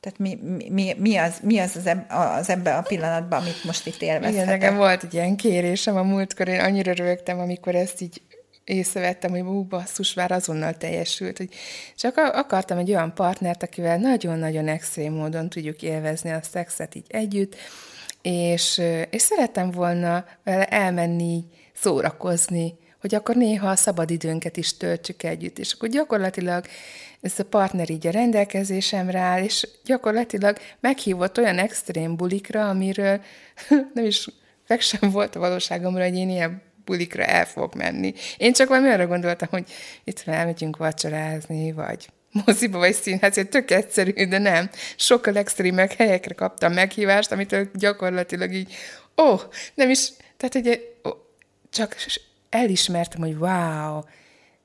Tehát 0.00 0.18
mi, 0.18 0.38
mi, 0.68 0.94
mi 0.98 1.16
az, 1.16 1.38
mi 1.42 1.58
az, 1.58 1.76
az, 1.76 1.86
eb, 1.86 2.12
az 2.38 2.48
ebbe 2.48 2.76
a 2.76 2.82
pillanatban, 2.82 3.40
amit 3.40 3.64
most 3.64 3.86
itt 3.86 4.02
élvezhetek. 4.02 4.32
Igen, 4.32 4.46
nekem 4.46 4.76
volt 4.76 5.02
egy 5.02 5.14
ilyen 5.14 5.36
kérésem 5.36 5.96
a 5.96 6.02
múltkor, 6.02 6.48
én 6.48 6.60
annyira 6.60 6.92
rögtem, 6.92 7.38
amikor 7.38 7.74
ezt 7.74 8.00
így 8.00 8.22
észrevettem, 8.64 9.30
hogy 9.30 9.40
ú, 9.40 9.62
basszus, 9.62 10.14
már 10.14 10.30
azonnal 10.30 10.74
teljesült, 10.74 11.36
hogy 11.36 11.48
csak 11.96 12.16
akartam 12.16 12.78
egy 12.78 12.90
olyan 12.90 13.14
partnert, 13.14 13.62
akivel 13.62 13.96
nagyon-nagyon 13.98 14.68
extrém 14.68 15.12
módon 15.12 15.48
tudjuk 15.48 15.82
élvezni 15.82 16.30
a 16.30 16.42
szexet 16.42 16.94
így 16.94 17.06
együtt, 17.08 17.56
és, 18.22 18.82
és 19.10 19.22
szerettem 19.22 19.70
volna 19.70 20.24
vele 20.44 20.64
elmenni, 20.66 21.44
szórakozni, 21.74 22.74
hogy 23.08 23.18
akkor 23.18 23.36
néha 23.36 23.68
a 23.68 23.76
szabadidőnket 23.76 24.56
is 24.56 24.76
töltsük 24.76 25.22
együtt, 25.22 25.58
és 25.58 25.72
akkor 25.72 25.88
gyakorlatilag 25.88 26.64
ez 27.20 27.38
a 27.38 27.44
partner 27.44 27.90
így 27.90 28.06
a 28.06 28.10
rendelkezésemre 28.10 29.18
áll, 29.18 29.42
és 29.42 29.68
gyakorlatilag 29.84 30.58
meghívott 30.80 31.38
olyan 31.38 31.58
extrém 31.58 32.16
bulikra, 32.16 32.68
amiről 32.68 33.20
nem 33.94 34.04
is 34.04 34.28
meg 34.66 34.80
sem 34.80 35.10
volt 35.10 35.36
a 35.36 35.38
valóságomra, 35.38 36.02
hogy 36.02 36.16
én 36.16 36.30
ilyen 36.30 36.62
bulikra 36.84 37.24
el 37.24 37.44
fogok 37.44 37.74
menni. 37.74 38.14
Én 38.36 38.52
csak 38.52 38.68
valami 38.68 38.88
arra 38.88 39.06
gondoltam, 39.06 39.48
hogy 39.50 39.64
itt 40.04 40.22
elmegyünk 40.26 40.76
vacsorázni, 40.76 41.72
vagy 41.72 42.08
moziba 42.44 42.78
vagy 42.78 42.94
színház, 42.94 43.40
tök 43.50 43.70
egyszerű, 43.70 44.26
de 44.26 44.38
nem. 44.38 44.70
Sokkal 44.96 45.36
extrémek 45.36 45.92
helyekre 45.92 46.34
kaptam 46.34 46.72
meghívást, 46.72 47.32
amitől 47.32 47.70
gyakorlatilag 47.74 48.52
így, 48.52 48.74
ó, 49.16 49.30
oh, 49.30 49.40
nem 49.74 49.90
is, 49.90 50.08
tehát 50.36 50.54
egy, 50.54 50.94
oh, 51.02 51.16
csak 51.70 51.96
elismertem, 52.50 53.20
hogy 53.20 53.36
wow, 53.38 54.00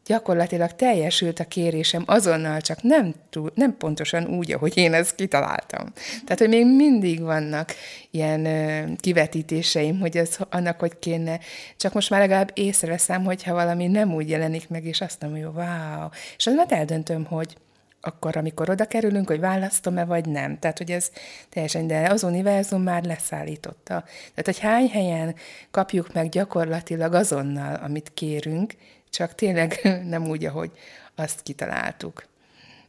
gyakorlatilag 0.06 0.72
teljesült 0.72 1.40
a 1.40 1.46
kérésem 1.46 2.04
azonnal, 2.06 2.62
csak 2.62 2.82
nem, 2.82 3.14
túl, 3.30 3.52
nem 3.56 3.78
pontosan 3.78 4.28
úgy, 4.28 4.52
ahogy 4.52 4.78
én 4.78 4.94
ezt 4.94 5.16
kitaláltam. 5.16 5.92
Tehát, 6.26 6.40
hogy 6.40 6.50
még 6.50 6.66
mindig 6.66 7.22
vannak 7.22 7.74
ilyen 8.12 8.46
ö, 8.46 8.84
kivetítéseim, 8.96 10.00
hogy 10.00 10.18
ez 10.18 10.38
annak, 10.50 10.80
hogy 10.80 11.00
kéne. 11.00 11.40
Csak 11.78 11.94
most 11.94 12.10
már 12.10 12.20
legalább 12.20 12.52
észreveszem, 12.54 13.24
hogyha 13.24 13.54
valami 13.54 13.88
nem 13.88 14.14
úgy 14.14 14.30
jelenik 14.30 14.70
meg, 14.70 14.86
és 14.86 15.02
azt 15.02 15.22
mondom, 15.22 15.42
hogy 15.42 15.54
wow. 15.56 16.08
És 16.38 16.48
az 16.48 16.66
eldöntöm, 16.68 17.26
hogy 17.26 17.58
akkor, 18.06 18.38
amikor 18.38 18.70
oda 18.70 18.86
kerülünk, 18.86 19.28
hogy 19.28 19.40
választom-e, 19.40 20.06
vagy 20.06 20.26
nem. 20.26 20.60
Tehát, 20.60 20.78
hogy 20.78 20.92
ez 20.92 21.12
teljesen, 21.50 21.88
de 21.88 22.10
az 22.10 22.24
univerzum 22.24 22.82
már 22.82 23.04
leszállította. 23.04 24.04
Tehát, 24.04 24.46
hogy 24.46 24.60
hány 24.60 24.90
helyen 24.90 25.36
kapjuk 25.72 26.14
meg 26.14 26.30
gyakorlatilag 26.30 27.14
azonnal, 27.14 27.76
amit 27.76 28.12
kérünk, 28.14 28.74
csak 29.10 29.36
tényleg 29.36 29.80
nem 30.14 30.28
úgy, 30.28 30.46
ahogy 30.46 30.72
azt 31.16 31.42
kitaláltuk. 31.42 32.24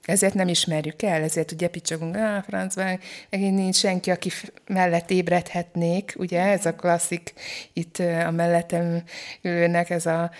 Ezért 0.05 0.35
nem 0.35 0.48
ismerjük 0.48 1.03
el, 1.03 1.22
ezért 1.22 1.53
ugye 1.53 1.68
picsogunk, 1.68 2.16
ah, 2.16 2.42
francban, 2.42 3.00
megint 3.31 3.57
nincs 3.57 3.77
senki, 3.77 4.11
aki 4.11 4.31
mellett 4.66 5.11
ébredhetnék, 5.11 6.14
ugye, 6.16 6.42
ez 6.42 6.66
a 6.66 6.74
klasszik 6.74 7.33
itt 7.72 7.98
a 7.98 8.31
mellettem 8.31 9.03
ülőnek 9.42 9.90
ez 9.90 10.07
a 10.07 10.31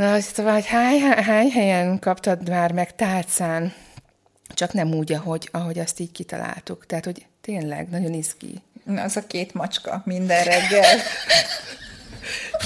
Na, 0.00 0.20
szóval, 0.20 0.52
hogy 0.52 0.66
hány, 0.66 1.00
hány 1.00 1.50
helyen 1.50 1.98
kaptad 1.98 2.48
már 2.48 2.72
meg 2.72 2.94
tálcán, 2.94 3.72
csak 4.54 4.72
nem 4.72 4.94
úgy, 4.94 5.12
ahogy, 5.12 5.48
ahogy 5.52 5.78
azt 5.78 6.00
így 6.00 6.12
kitaláltuk. 6.12 6.86
Tehát, 6.86 7.04
hogy 7.04 7.26
tényleg, 7.40 7.88
nagyon 7.88 8.12
izgi. 8.12 8.62
Na, 8.84 9.02
az 9.02 9.16
a 9.16 9.26
két 9.26 9.54
macska 9.54 10.02
minden 10.04 10.44
reggel. 10.44 10.96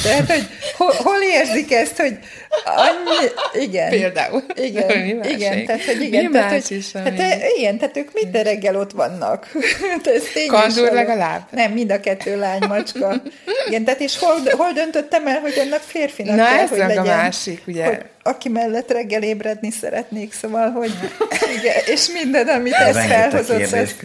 Tehát, 0.02 0.30
hogy 0.30 0.46
hol, 0.76 0.92
hol 0.96 1.22
érzik 1.22 1.72
ezt, 1.72 1.96
hogy 1.96 2.18
annyi, 2.64 3.64
igen. 3.64 3.90
Például. 3.90 4.42
Igen, 4.54 5.24
igen, 5.24 5.66
tehát, 5.66 5.84
hogy 5.84 6.00
igen. 6.00 6.24
Mi 6.24 6.30
tehát, 6.30 6.50
hogy, 6.50 6.76
is, 6.76 6.92
hát, 6.92 7.22
igen, 7.56 7.78
tehát 7.78 7.96
ők 7.96 8.12
minden 8.12 8.42
reggel 8.42 8.76
ott 8.76 8.92
vannak. 8.92 9.50
Kandur 10.46 10.92
legalább? 10.92 11.42
Nem, 11.50 11.72
mind 11.72 11.90
a 11.90 12.00
kettő 12.00 12.38
lány 12.38 12.62
macska. 12.68 13.22
Igen, 13.66 13.84
tehát 13.84 14.00
és 14.00 14.18
hol, 14.18 14.36
hol 14.50 14.72
döntöttem 14.72 15.26
el, 15.26 15.40
hogy 15.40 15.54
ennek 15.58 15.80
férfinak 15.80 16.36
Na, 16.36 16.44
kell, 16.44 16.58
ez 16.58 16.68
hogy 16.68 16.78
legyen. 16.78 16.98
a 16.98 17.04
másik, 17.04 17.62
ugye. 17.66 17.84
Hogy 17.84 18.02
aki 18.26 18.48
mellett 18.48 18.90
reggel 18.90 19.22
ébredni 19.22 19.70
szeretnék, 19.70 20.32
szóval, 20.32 20.70
hogy 20.70 20.90
igen, 21.58 21.76
és 21.86 22.08
minden, 22.22 22.48
amit 22.48 22.72
ez 22.72 22.96
felhozott. 22.96 23.70
Rengeteg 23.70 23.96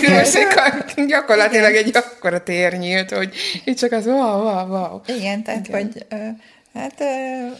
kérdés 0.00 1.06
Gyakorlatilag 1.06 1.74
egy 1.74 1.96
akkora 1.96 2.42
tér 2.42 2.78
nyílt, 2.78 3.10
hogy 3.10 3.34
itt 3.64 3.76
csak 3.76 3.92
az 3.92 4.06
wow, 4.06 4.42
wow, 4.42 4.68
wow. 4.68 5.00
Igen, 5.06 5.42
tehát, 5.42 5.68
igen. 5.68 5.82
hogy 5.82 6.06
Hát 6.74 7.02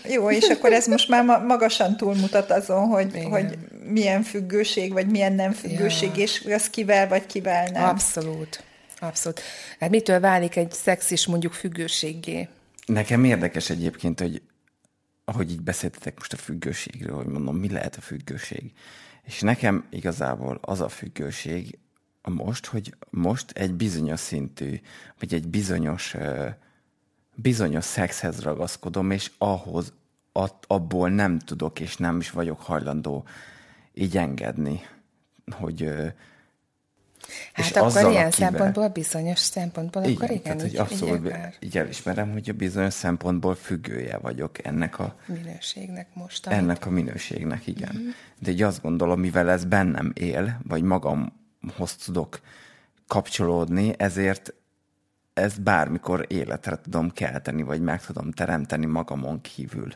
jó, 0.08 0.30
és 0.30 0.48
akkor 0.48 0.72
ez 0.72 0.86
most 0.86 1.08
már 1.08 1.24
magasan 1.24 1.96
túlmutat 1.96 2.50
azon, 2.50 2.86
hogy, 2.86 3.26
hogy 3.30 3.58
milyen 3.84 4.22
függőség, 4.22 4.92
vagy 4.92 5.06
milyen 5.06 5.32
nem 5.32 5.52
függőség, 5.52 6.10
ja. 6.16 6.22
és 6.22 6.44
az 6.54 6.70
kivel, 6.70 7.08
vagy 7.08 7.26
kivel 7.26 7.68
nem. 7.72 7.84
Abszolút. 7.84 8.62
Abszolút. 9.00 9.40
Hát 9.80 9.90
mitől 9.90 10.20
válik 10.20 10.56
egy 10.56 10.72
szex 10.72 11.10
is 11.10 11.26
mondjuk 11.26 11.52
függőséggé? 11.52 12.48
Nekem 12.86 13.24
érdekes 13.24 13.70
egyébként, 13.70 14.20
hogy 14.20 14.42
ahogy 15.30 15.50
így 15.50 15.62
beszéltetek 15.62 16.18
most 16.18 16.32
a 16.32 16.36
függőségről, 16.36 17.16
hogy 17.16 17.26
mondom, 17.26 17.56
mi 17.56 17.70
lehet 17.70 17.96
a 17.96 18.00
függőség. 18.00 18.72
És 19.22 19.40
nekem 19.40 19.86
igazából 19.90 20.58
az 20.62 20.80
a 20.80 20.88
függőség 20.88 21.78
a 22.22 22.30
most, 22.30 22.66
hogy 22.66 22.94
most 23.10 23.50
egy 23.50 23.74
bizonyos 23.74 24.20
szintű, 24.20 24.80
vagy 25.18 25.34
egy 25.34 25.48
bizonyos 25.48 26.16
bizonyos 27.34 27.84
szexhez 27.84 28.40
ragaszkodom, 28.40 29.10
és 29.10 29.30
ahhoz 29.38 29.92
abból 30.66 31.10
nem 31.10 31.38
tudok, 31.38 31.80
és 31.80 31.96
nem 31.96 32.18
is 32.18 32.30
vagyok 32.30 32.60
hajlandó 32.60 33.26
így 33.94 34.16
engedni, 34.16 34.80
hogy 35.50 35.92
Hát 37.52 37.66
és 37.66 37.72
akkor 37.76 37.90
ilyen 37.90 38.26
akivel... 38.26 38.30
szempontból, 38.30 38.88
bizonyos 38.88 39.38
szempontból, 39.38 40.02
igen, 40.02 40.16
akkor 40.16 40.30
igen, 40.30 40.42
tehát, 40.42 40.60
hogy 40.60 40.76
abszolút 40.76 41.26
így, 41.26 41.34
így 41.60 41.78
elismerem, 41.78 42.32
hogy 42.32 42.48
a 42.48 42.52
bizonyos 42.52 42.94
szempontból 42.94 43.54
függője 43.54 44.18
vagyok 44.18 44.64
ennek 44.64 44.98
a 44.98 45.16
minőségnek 45.26 46.06
most. 46.14 46.46
Amit... 46.46 46.58
Ennek 46.58 46.86
a 46.86 46.90
minőségnek, 46.90 47.66
igen. 47.66 47.92
Mm-hmm. 47.96 48.08
De 48.38 48.50
így 48.50 48.62
azt 48.62 48.82
gondolom, 48.82 49.20
mivel 49.20 49.50
ez 49.50 49.64
bennem 49.64 50.12
él, 50.14 50.60
vagy 50.68 50.82
magamhoz 50.82 51.94
tudok 52.04 52.40
kapcsolódni, 53.06 53.94
ezért 53.96 54.54
ezt 55.34 55.62
bármikor 55.62 56.24
életre 56.28 56.80
tudom 56.82 57.10
kelteni, 57.10 57.62
vagy 57.62 57.80
meg 57.80 58.04
tudom 58.04 58.30
teremteni 58.32 58.86
magamon 58.86 59.40
kívül. 59.40 59.92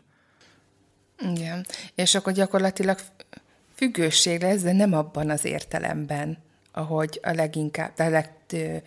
Igen. 1.19 1.67
És 1.95 2.15
akkor 2.15 2.33
gyakorlatilag 2.33 2.99
függőség 3.75 4.41
lesz, 4.41 4.63
de 4.63 4.73
nem 4.73 4.93
abban 4.93 5.31
az 5.31 5.45
értelemben, 5.45 6.39
ahogy 6.75 7.21
a 7.23 7.31
leginkább, 7.31 7.93
a 7.97 8.09
leg, 8.09 8.31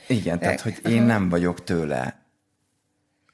Igen, 0.08 0.39
tehát, 0.39 0.62
hogy 0.62 0.80
én 0.89 1.02
nem 1.02 1.30
vagyok 1.30 1.63
tőle 1.63 2.19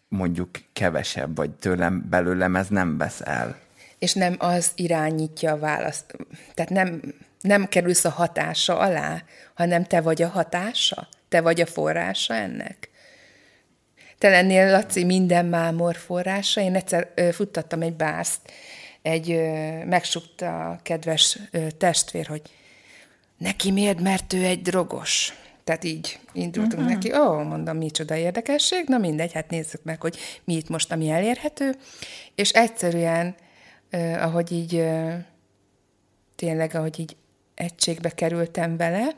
mondjuk 0.07 0.49
kevesebb, 0.73 1.35
vagy 1.35 1.51
tőlem 1.51 2.05
belőlem 2.09 2.55
ez 2.55 2.67
nem 2.67 2.97
vesz 2.97 3.21
el. 3.21 3.57
és 3.99 4.13
nem 4.13 4.35
az 4.39 4.71
irányítja 4.75 5.51
a 5.51 5.57
választ. 5.57 6.15
Tehát 6.53 6.71
nem, 6.71 7.01
nem 7.41 7.67
kerülsz 7.67 8.05
a 8.05 8.09
hatása 8.09 8.77
alá, 8.77 9.23
hanem 9.53 9.83
te 9.83 10.01
vagy 10.01 10.21
a 10.21 10.27
hatása, 10.27 11.07
te 11.29 11.41
vagy 11.41 11.61
a 11.61 11.65
forrása 11.65 12.33
ennek. 12.33 12.89
Te 14.17 14.29
lennél, 14.29 14.71
Laci, 14.71 15.03
minden 15.03 15.45
mámor 15.45 15.95
forrása. 15.95 16.61
Én 16.61 16.75
egyszer 16.75 17.11
ö, 17.15 17.31
futtattam 17.31 17.81
egy 17.81 17.93
bászt, 17.95 18.39
egy 19.01 19.31
ö, 19.31 19.83
megsukta 19.85 20.69
a 20.69 20.79
kedves 20.83 21.39
ö, 21.51 21.71
testvér, 21.71 22.27
hogy 22.27 22.41
neki 23.37 23.71
miért, 23.71 24.01
mert 24.01 24.33
ő 24.33 24.43
egy 24.43 24.61
drogos. 24.61 25.33
Tehát 25.63 25.83
így 25.83 26.19
indultunk 26.33 26.81
uh-huh. 26.81 26.93
neki. 26.93 27.13
Ó, 27.13 27.17
oh, 27.17 27.47
mondom, 27.47 27.77
micsoda 27.77 28.15
érdekesség. 28.15 28.83
Na 28.87 28.97
mindegy, 28.97 29.33
hát 29.33 29.49
nézzük 29.49 29.83
meg, 29.83 30.01
hogy 30.01 30.17
mi 30.43 30.53
itt 30.53 30.69
most, 30.69 30.91
ami 30.91 31.09
elérhető. 31.09 31.75
És 32.35 32.49
egyszerűen, 32.49 33.35
eh, 33.89 34.25
ahogy 34.25 34.51
így 34.51 34.75
eh, 34.75 35.23
tényleg, 36.35 36.75
ahogy 36.75 36.99
így 36.99 37.15
egységbe 37.55 38.09
kerültem 38.09 38.77
vele, 38.77 39.15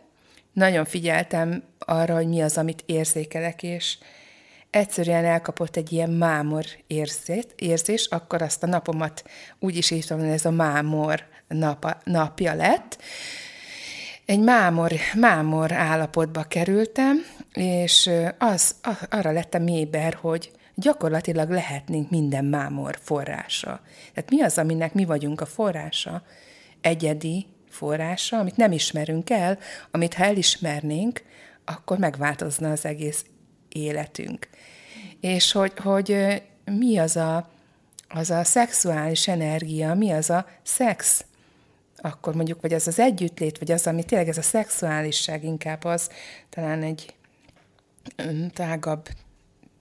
nagyon 0.54 0.86
figyeltem 0.86 1.64
arra, 1.80 2.16
hogy 2.16 2.28
mi 2.28 2.42
az, 2.42 2.58
amit 2.58 2.84
érzékelek, 2.86 3.64
és 3.64 3.98
egyszerűen 4.70 5.26
elkapott 5.26 5.76
egy 5.76 5.92
ilyen 5.92 6.10
mámor 6.10 6.66
érzét, 6.88 7.54
érzés, 7.56 8.06
akkor 8.06 8.42
azt 8.42 8.64
a 8.64 8.68
napomat 8.68 9.24
úgy 9.60 9.78
is 9.78 9.92
írtam, 9.92 10.20
hogy 10.20 10.30
ez 10.30 10.46
a 10.46 10.52
mámor 10.52 11.24
napa, 11.48 11.98
napja 12.04 12.54
lett, 12.54 13.02
egy 14.26 14.40
mámor, 14.40 14.92
mámor 15.16 15.72
állapotba 15.72 16.44
kerültem, 16.44 17.26
és 17.54 18.10
az, 18.38 18.76
arra 19.10 19.32
lettem 19.32 19.68
éber, 19.68 20.14
hogy 20.14 20.52
gyakorlatilag 20.76 21.50
lehetnénk 21.50 22.10
minden 22.10 22.46
mámor 22.46 22.98
forrása. 23.02 23.82
Tehát 24.14 24.30
mi 24.30 24.42
az, 24.42 24.58
aminek 24.58 24.94
mi 24.94 25.06
vagyunk 25.06 25.42
a 25.42 25.46
forrása? 25.46 26.24
Egyedi 26.82 27.46
forrása, 27.70 28.38
amit 28.40 28.58
nem 28.58 28.72
ismerünk 28.72 29.30
el, 29.30 29.58
amit 29.92 30.14
ha 30.14 30.24
elismernénk, 30.24 31.24
akkor 31.66 31.98
megváltozna 31.98 32.72
az 32.72 32.86
egész 32.86 33.26
életünk. 33.70 34.50
És 35.20 35.52
hogy, 35.52 35.74
hogy 35.78 36.42
mi 36.66 36.98
az 36.98 37.16
a, 37.16 37.50
az 38.10 38.30
a 38.30 38.44
szexuális 38.44 39.28
energia, 39.28 39.94
mi 39.94 40.12
az 40.12 40.30
a 40.30 40.46
szex, 40.64 41.26
akkor 42.06 42.36
mondjuk, 42.36 42.62
vagy 42.62 42.74
az 42.74 42.88
az 42.88 43.00
együttlét, 43.00 43.58
vagy 43.58 43.72
az, 43.72 43.88
ami 43.88 44.04
tényleg 44.04 44.28
ez 44.28 44.38
a 44.38 44.42
szexuálisság 44.42 45.44
inkább 45.44 45.84
az, 45.84 46.10
talán 46.50 46.84
egy 46.84 47.16
tágabb, 48.54 49.10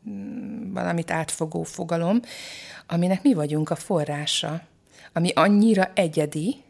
mm, 0.09 0.73
valamit 0.73 1.11
átfogó 1.11 1.63
fogalom, 1.63 2.21
aminek 2.87 3.23
mi 3.23 3.35
vagyunk 3.35 3.71
a 3.71 3.75
forrása, 3.75 4.63
ami 5.13 5.31
annyira 5.35 5.91
egyedi, 5.95 6.63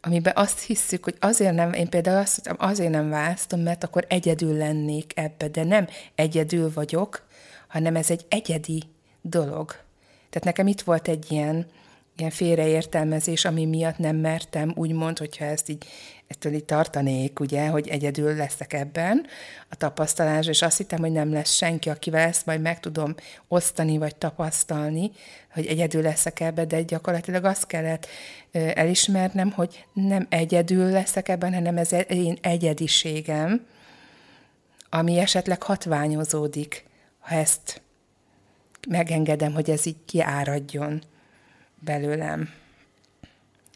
amiben 0.00 0.32
azt 0.36 0.60
hiszük, 0.60 1.04
hogy 1.04 1.16
azért 1.20 1.54
nem, 1.54 1.72
én 1.72 1.88
például 1.88 2.18
azt 2.18 2.44
mondtam, 2.44 2.68
azért 2.68 2.90
nem 2.90 3.08
választom, 3.08 3.60
mert 3.60 3.84
akkor 3.84 4.04
egyedül 4.08 4.56
lennék 4.56 5.12
ebbe, 5.14 5.48
de 5.48 5.64
nem 5.64 5.88
egyedül 6.14 6.72
vagyok, 6.72 7.26
hanem 7.68 7.96
ez 7.96 8.10
egy 8.10 8.26
egyedi 8.28 8.82
dolog. 9.20 9.70
Tehát 10.30 10.44
nekem 10.44 10.66
itt 10.66 10.80
volt 10.80 11.08
egy 11.08 11.32
ilyen, 11.32 11.66
ilyen 12.16 12.30
félreértelmezés, 12.30 13.44
ami 13.44 13.64
miatt 13.64 13.98
nem 13.98 14.16
mertem, 14.16 14.72
úgymond, 14.76 15.18
hogyha 15.18 15.44
ezt 15.44 15.68
így, 15.68 15.86
ettől 16.26 16.52
így 16.52 16.64
tartanék, 16.64 17.40
ugye, 17.40 17.66
hogy 17.66 17.88
egyedül 17.88 18.36
leszek 18.36 18.72
ebben 18.72 19.26
a 19.68 19.76
tapasztalás, 19.76 20.46
és 20.46 20.62
azt 20.62 20.76
hittem, 20.76 20.98
hogy 20.98 21.12
nem 21.12 21.32
lesz 21.32 21.52
senki, 21.52 21.90
akivel 21.90 22.28
ezt 22.28 22.46
majd 22.46 22.60
meg 22.60 22.80
tudom 22.80 23.14
osztani, 23.48 23.98
vagy 23.98 24.16
tapasztalni, 24.16 25.10
hogy 25.52 25.66
egyedül 25.66 26.02
leszek 26.02 26.40
ebben, 26.40 26.68
de 26.68 26.82
gyakorlatilag 26.82 27.44
azt 27.44 27.66
kellett 27.66 28.06
elismernem, 28.52 29.50
hogy 29.50 29.86
nem 29.92 30.26
egyedül 30.28 30.90
leszek 30.90 31.28
ebben, 31.28 31.54
hanem 31.54 31.76
ez 31.76 31.92
én 32.08 32.38
egyediségem, 32.40 33.66
ami 34.90 35.18
esetleg 35.18 35.62
hatványozódik, 35.62 36.84
ha 37.18 37.34
ezt 37.34 37.82
megengedem, 38.88 39.52
hogy 39.52 39.70
ez 39.70 39.86
így 39.86 40.04
kiáradjon 40.04 41.02
belőlem, 41.84 42.48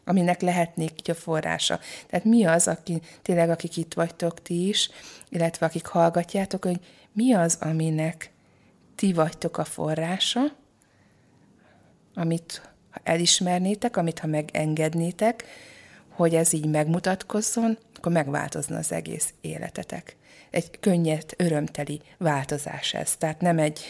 aminek 0.04 0.40
lehetnék 0.40 0.92
így 1.00 1.10
a 1.10 1.14
forrása. 1.14 1.80
Tehát 2.06 2.24
mi 2.24 2.44
az, 2.44 2.68
aki, 2.68 3.00
tényleg 3.22 3.50
akik 3.50 3.76
itt 3.76 3.94
vagytok 3.94 4.42
ti 4.42 4.68
is, 4.68 4.90
illetve 5.28 5.66
akik 5.66 5.86
hallgatjátok, 5.86 6.64
hogy 6.64 6.80
mi 7.12 7.32
az, 7.32 7.58
aminek 7.60 8.30
ti 8.94 9.12
vagytok 9.12 9.58
a 9.58 9.64
forrása, 9.64 10.40
amit 12.14 12.62
ha 12.90 13.00
elismernétek, 13.04 13.96
amit 13.96 14.18
ha 14.18 14.26
megengednétek, 14.26 15.44
hogy 16.08 16.34
ez 16.34 16.52
így 16.52 16.66
megmutatkozzon, 16.66 17.78
akkor 17.96 18.12
megváltozna 18.12 18.76
az 18.76 18.92
egész 18.92 19.34
életetek. 19.40 20.16
Egy 20.50 20.80
könnyed, 20.80 21.24
örömteli 21.36 22.00
változás 22.16 22.94
ez. 22.94 23.16
Tehát 23.16 23.40
nem 23.40 23.58
egy 23.58 23.80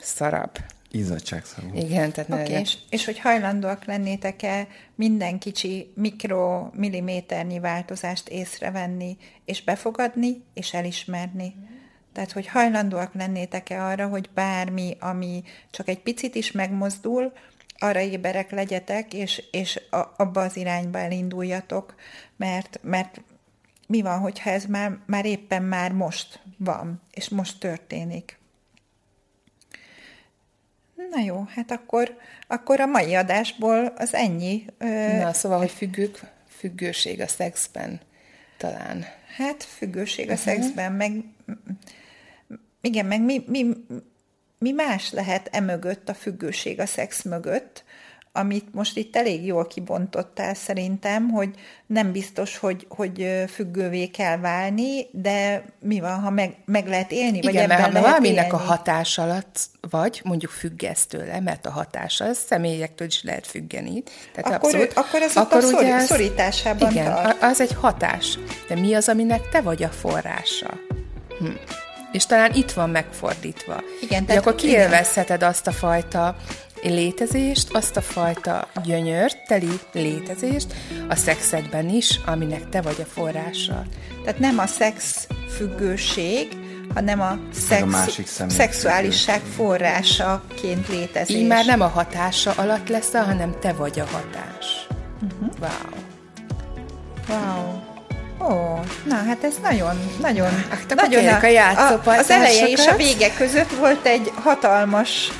szarab 0.00 0.58
Izzadságszagú. 0.90 1.76
Igen, 1.76 2.12
tehát 2.12 2.30
okay, 2.30 2.60
és, 2.60 2.78
és 2.90 3.04
hogy 3.04 3.18
hajlandóak 3.18 3.84
lennétek-e 3.84 4.66
minden 4.94 5.38
kicsi 5.38 5.92
mikromilliméternyi 5.94 7.58
változást 7.58 8.28
észrevenni, 8.28 9.16
és 9.44 9.62
befogadni, 9.62 10.42
és 10.54 10.74
elismerni. 10.74 11.54
Tehát, 12.12 12.32
hogy 12.32 12.46
hajlandóak 12.46 13.14
lennétek-e 13.14 13.84
arra, 13.84 14.08
hogy 14.08 14.30
bármi, 14.34 14.96
ami 15.00 15.42
csak 15.70 15.88
egy 15.88 16.00
picit 16.00 16.34
is 16.34 16.52
megmozdul, 16.52 17.32
arra 17.78 18.00
éberek 18.00 18.50
legyetek, 18.50 19.14
és, 19.14 19.42
és 19.50 19.80
a, 19.90 20.14
abba 20.16 20.40
az 20.40 20.56
irányba 20.56 20.98
elinduljatok, 20.98 21.94
mert, 22.36 22.80
mert 22.82 23.20
mi 23.86 24.02
van, 24.02 24.18
hogyha 24.18 24.50
ez 24.50 24.64
már, 24.64 24.98
már 25.06 25.24
éppen 25.24 25.62
már 25.62 25.92
most 25.92 26.40
van, 26.56 27.00
és 27.10 27.28
most 27.28 27.60
történik. 27.60 28.37
Na 31.10 31.20
jó, 31.20 31.44
hát 31.54 31.70
akkor, 31.70 32.16
akkor 32.46 32.80
a 32.80 32.86
mai 32.86 33.14
adásból 33.14 33.86
az 33.96 34.14
ennyi. 34.14 34.64
Na, 35.20 35.32
szóval, 35.32 35.58
hogy 35.58 35.70
függők, 35.70 36.20
függőség 36.48 37.20
a 37.20 37.26
szexben 37.26 38.00
talán. 38.56 39.04
Hát 39.36 39.62
függőség 39.62 40.30
a 40.30 40.32
uh-huh. 40.32 40.46
szexben, 40.46 40.92
meg 40.92 41.12
igen, 42.80 43.06
meg 43.06 43.22
mi, 43.22 43.44
mi, 43.46 43.66
mi 44.58 44.70
más 44.70 45.12
lehet 45.12 45.48
emögött, 45.52 46.08
a 46.08 46.14
függőség 46.14 46.80
a 46.80 46.86
szex 46.86 47.22
mögött, 47.22 47.84
amit 48.38 48.74
most 48.74 48.96
itt 48.96 49.16
elég 49.16 49.46
jól 49.46 49.66
kibontottál 49.66 50.54
szerintem, 50.54 51.28
hogy 51.28 51.50
nem 51.86 52.12
biztos, 52.12 52.56
hogy, 52.56 52.86
hogy 52.88 53.44
függővé 53.52 54.06
kell 54.06 54.36
válni, 54.36 55.06
de 55.10 55.64
mi 55.80 56.00
van, 56.00 56.20
ha 56.20 56.30
meg, 56.30 56.56
meg 56.64 56.86
lehet 56.86 57.12
élni, 57.12 57.40
vagy 57.40 57.52
Igen, 57.52 57.70
ebben 57.70 57.78
mert 57.78 57.96
ha 57.96 58.00
valaminek 58.02 58.44
élni. 58.44 58.56
a 58.56 58.56
hatás 58.56 59.18
alatt 59.18 59.60
vagy, 59.90 60.20
mondjuk 60.24 60.50
függesz 60.50 61.06
tőle, 61.06 61.40
mert 61.40 61.66
a 61.66 61.70
hatása, 61.70 62.24
ez 62.24 62.38
személyektől 62.38 63.06
is 63.06 63.22
lehet 63.22 63.46
függeni. 63.46 64.02
Tehát 64.34 64.52
akkor, 64.54 64.68
abszolút, 64.68 64.92
akkor 64.92 65.22
ez 65.22 65.36
akkor 65.36 65.64
a 65.64 65.66
ugye 65.66 65.98
szorításában 65.98 66.90
Igen, 66.90 67.14
tart. 67.14 67.42
az 67.42 67.60
egy 67.60 67.74
hatás. 67.74 68.38
De 68.68 68.74
mi 68.74 68.94
az, 68.94 69.08
aminek 69.08 69.48
te 69.48 69.60
vagy 69.60 69.82
a 69.82 69.88
forrása? 69.88 70.70
Hm. 71.38 71.46
És 72.12 72.26
talán 72.26 72.54
itt 72.54 72.70
van 72.70 72.90
megfordítva. 72.90 73.82
Igen, 74.00 74.24
tehát, 74.24 74.40
akkor 74.40 74.54
kiélvezheted 74.54 75.42
azt 75.42 75.66
a 75.66 75.72
fajta 75.72 76.36
létezést, 76.82 77.68
azt 77.72 77.96
a 77.96 78.00
fajta 78.00 78.68
gyönyörteli 78.84 79.80
létezést 79.92 80.74
a 81.08 81.14
szexedben 81.14 81.88
is, 81.88 82.20
aminek 82.26 82.68
te 82.68 82.80
vagy 82.80 82.96
a 83.00 83.04
forrása. 83.04 83.82
Tehát 84.24 84.38
nem 84.38 84.58
a 84.58 84.66
szex 84.66 85.26
függőség, 85.56 86.48
hanem 86.94 87.20
a, 87.20 87.38
szex, 87.52 87.82
a 87.82 87.86
másik 87.86 88.26
szexuálisság 88.48 89.40
forrásaként 89.56 90.88
létezés. 90.88 91.36
Így 91.36 91.46
már 91.46 91.66
nem 91.66 91.80
a 91.80 91.88
hatása 91.88 92.52
alatt 92.56 92.88
lesz, 92.88 93.12
hanem 93.12 93.54
te 93.60 93.72
vagy 93.72 94.00
a 94.00 94.06
hatás. 94.12 94.86
Uh-huh. 95.22 95.50
Wow. 95.60 96.06
Wow. 97.28 97.86
Ó, 98.40 98.80
na 99.04 99.14
hát 99.14 99.44
ez 99.44 99.54
nagyon, 99.62 99.98
nagyon, 100.20 100.50
hát, 100.68 100.94
nagyon 100.94 101.26
a, 101.26 101.46
a, 101.78 102.00
a, 102.04 102.10
az 102.10 102.30
eleje 102.30 102.68
és 102.68 102.86
a 102.86 102.96
vége 102.96 103.34
között 103.34 103.70
volt 103.70 104.06
egy 104.06 104.32
hatalmas 104.42 105.30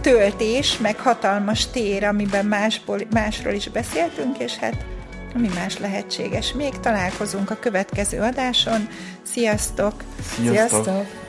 töltés, 0.00 0.78
meg 0.78 0.98
hatalmas 0.98 1.66
tér, 1.70 2.04
amiben 2.04 2.46
másból, 2.46 3.00
másról 3.10 3.52
is 3.52 3.68
beszéltünk, 3.68 4.38
és 4.38 4.56
hát 4.56 4.84
mi 5.34 5.48
más 5.54 5.78
lehetséges. 5.78 6.52
Még 6.52 6.80
találkozunk 6.80 7.50
a 7.50 7.58
következő 7.60 8.20
adáson. 8.20 8.88
Sziasztok! 9.22 9.94
Sziasztok! 10.36 10.84
Sziasztok. 10.84 11.19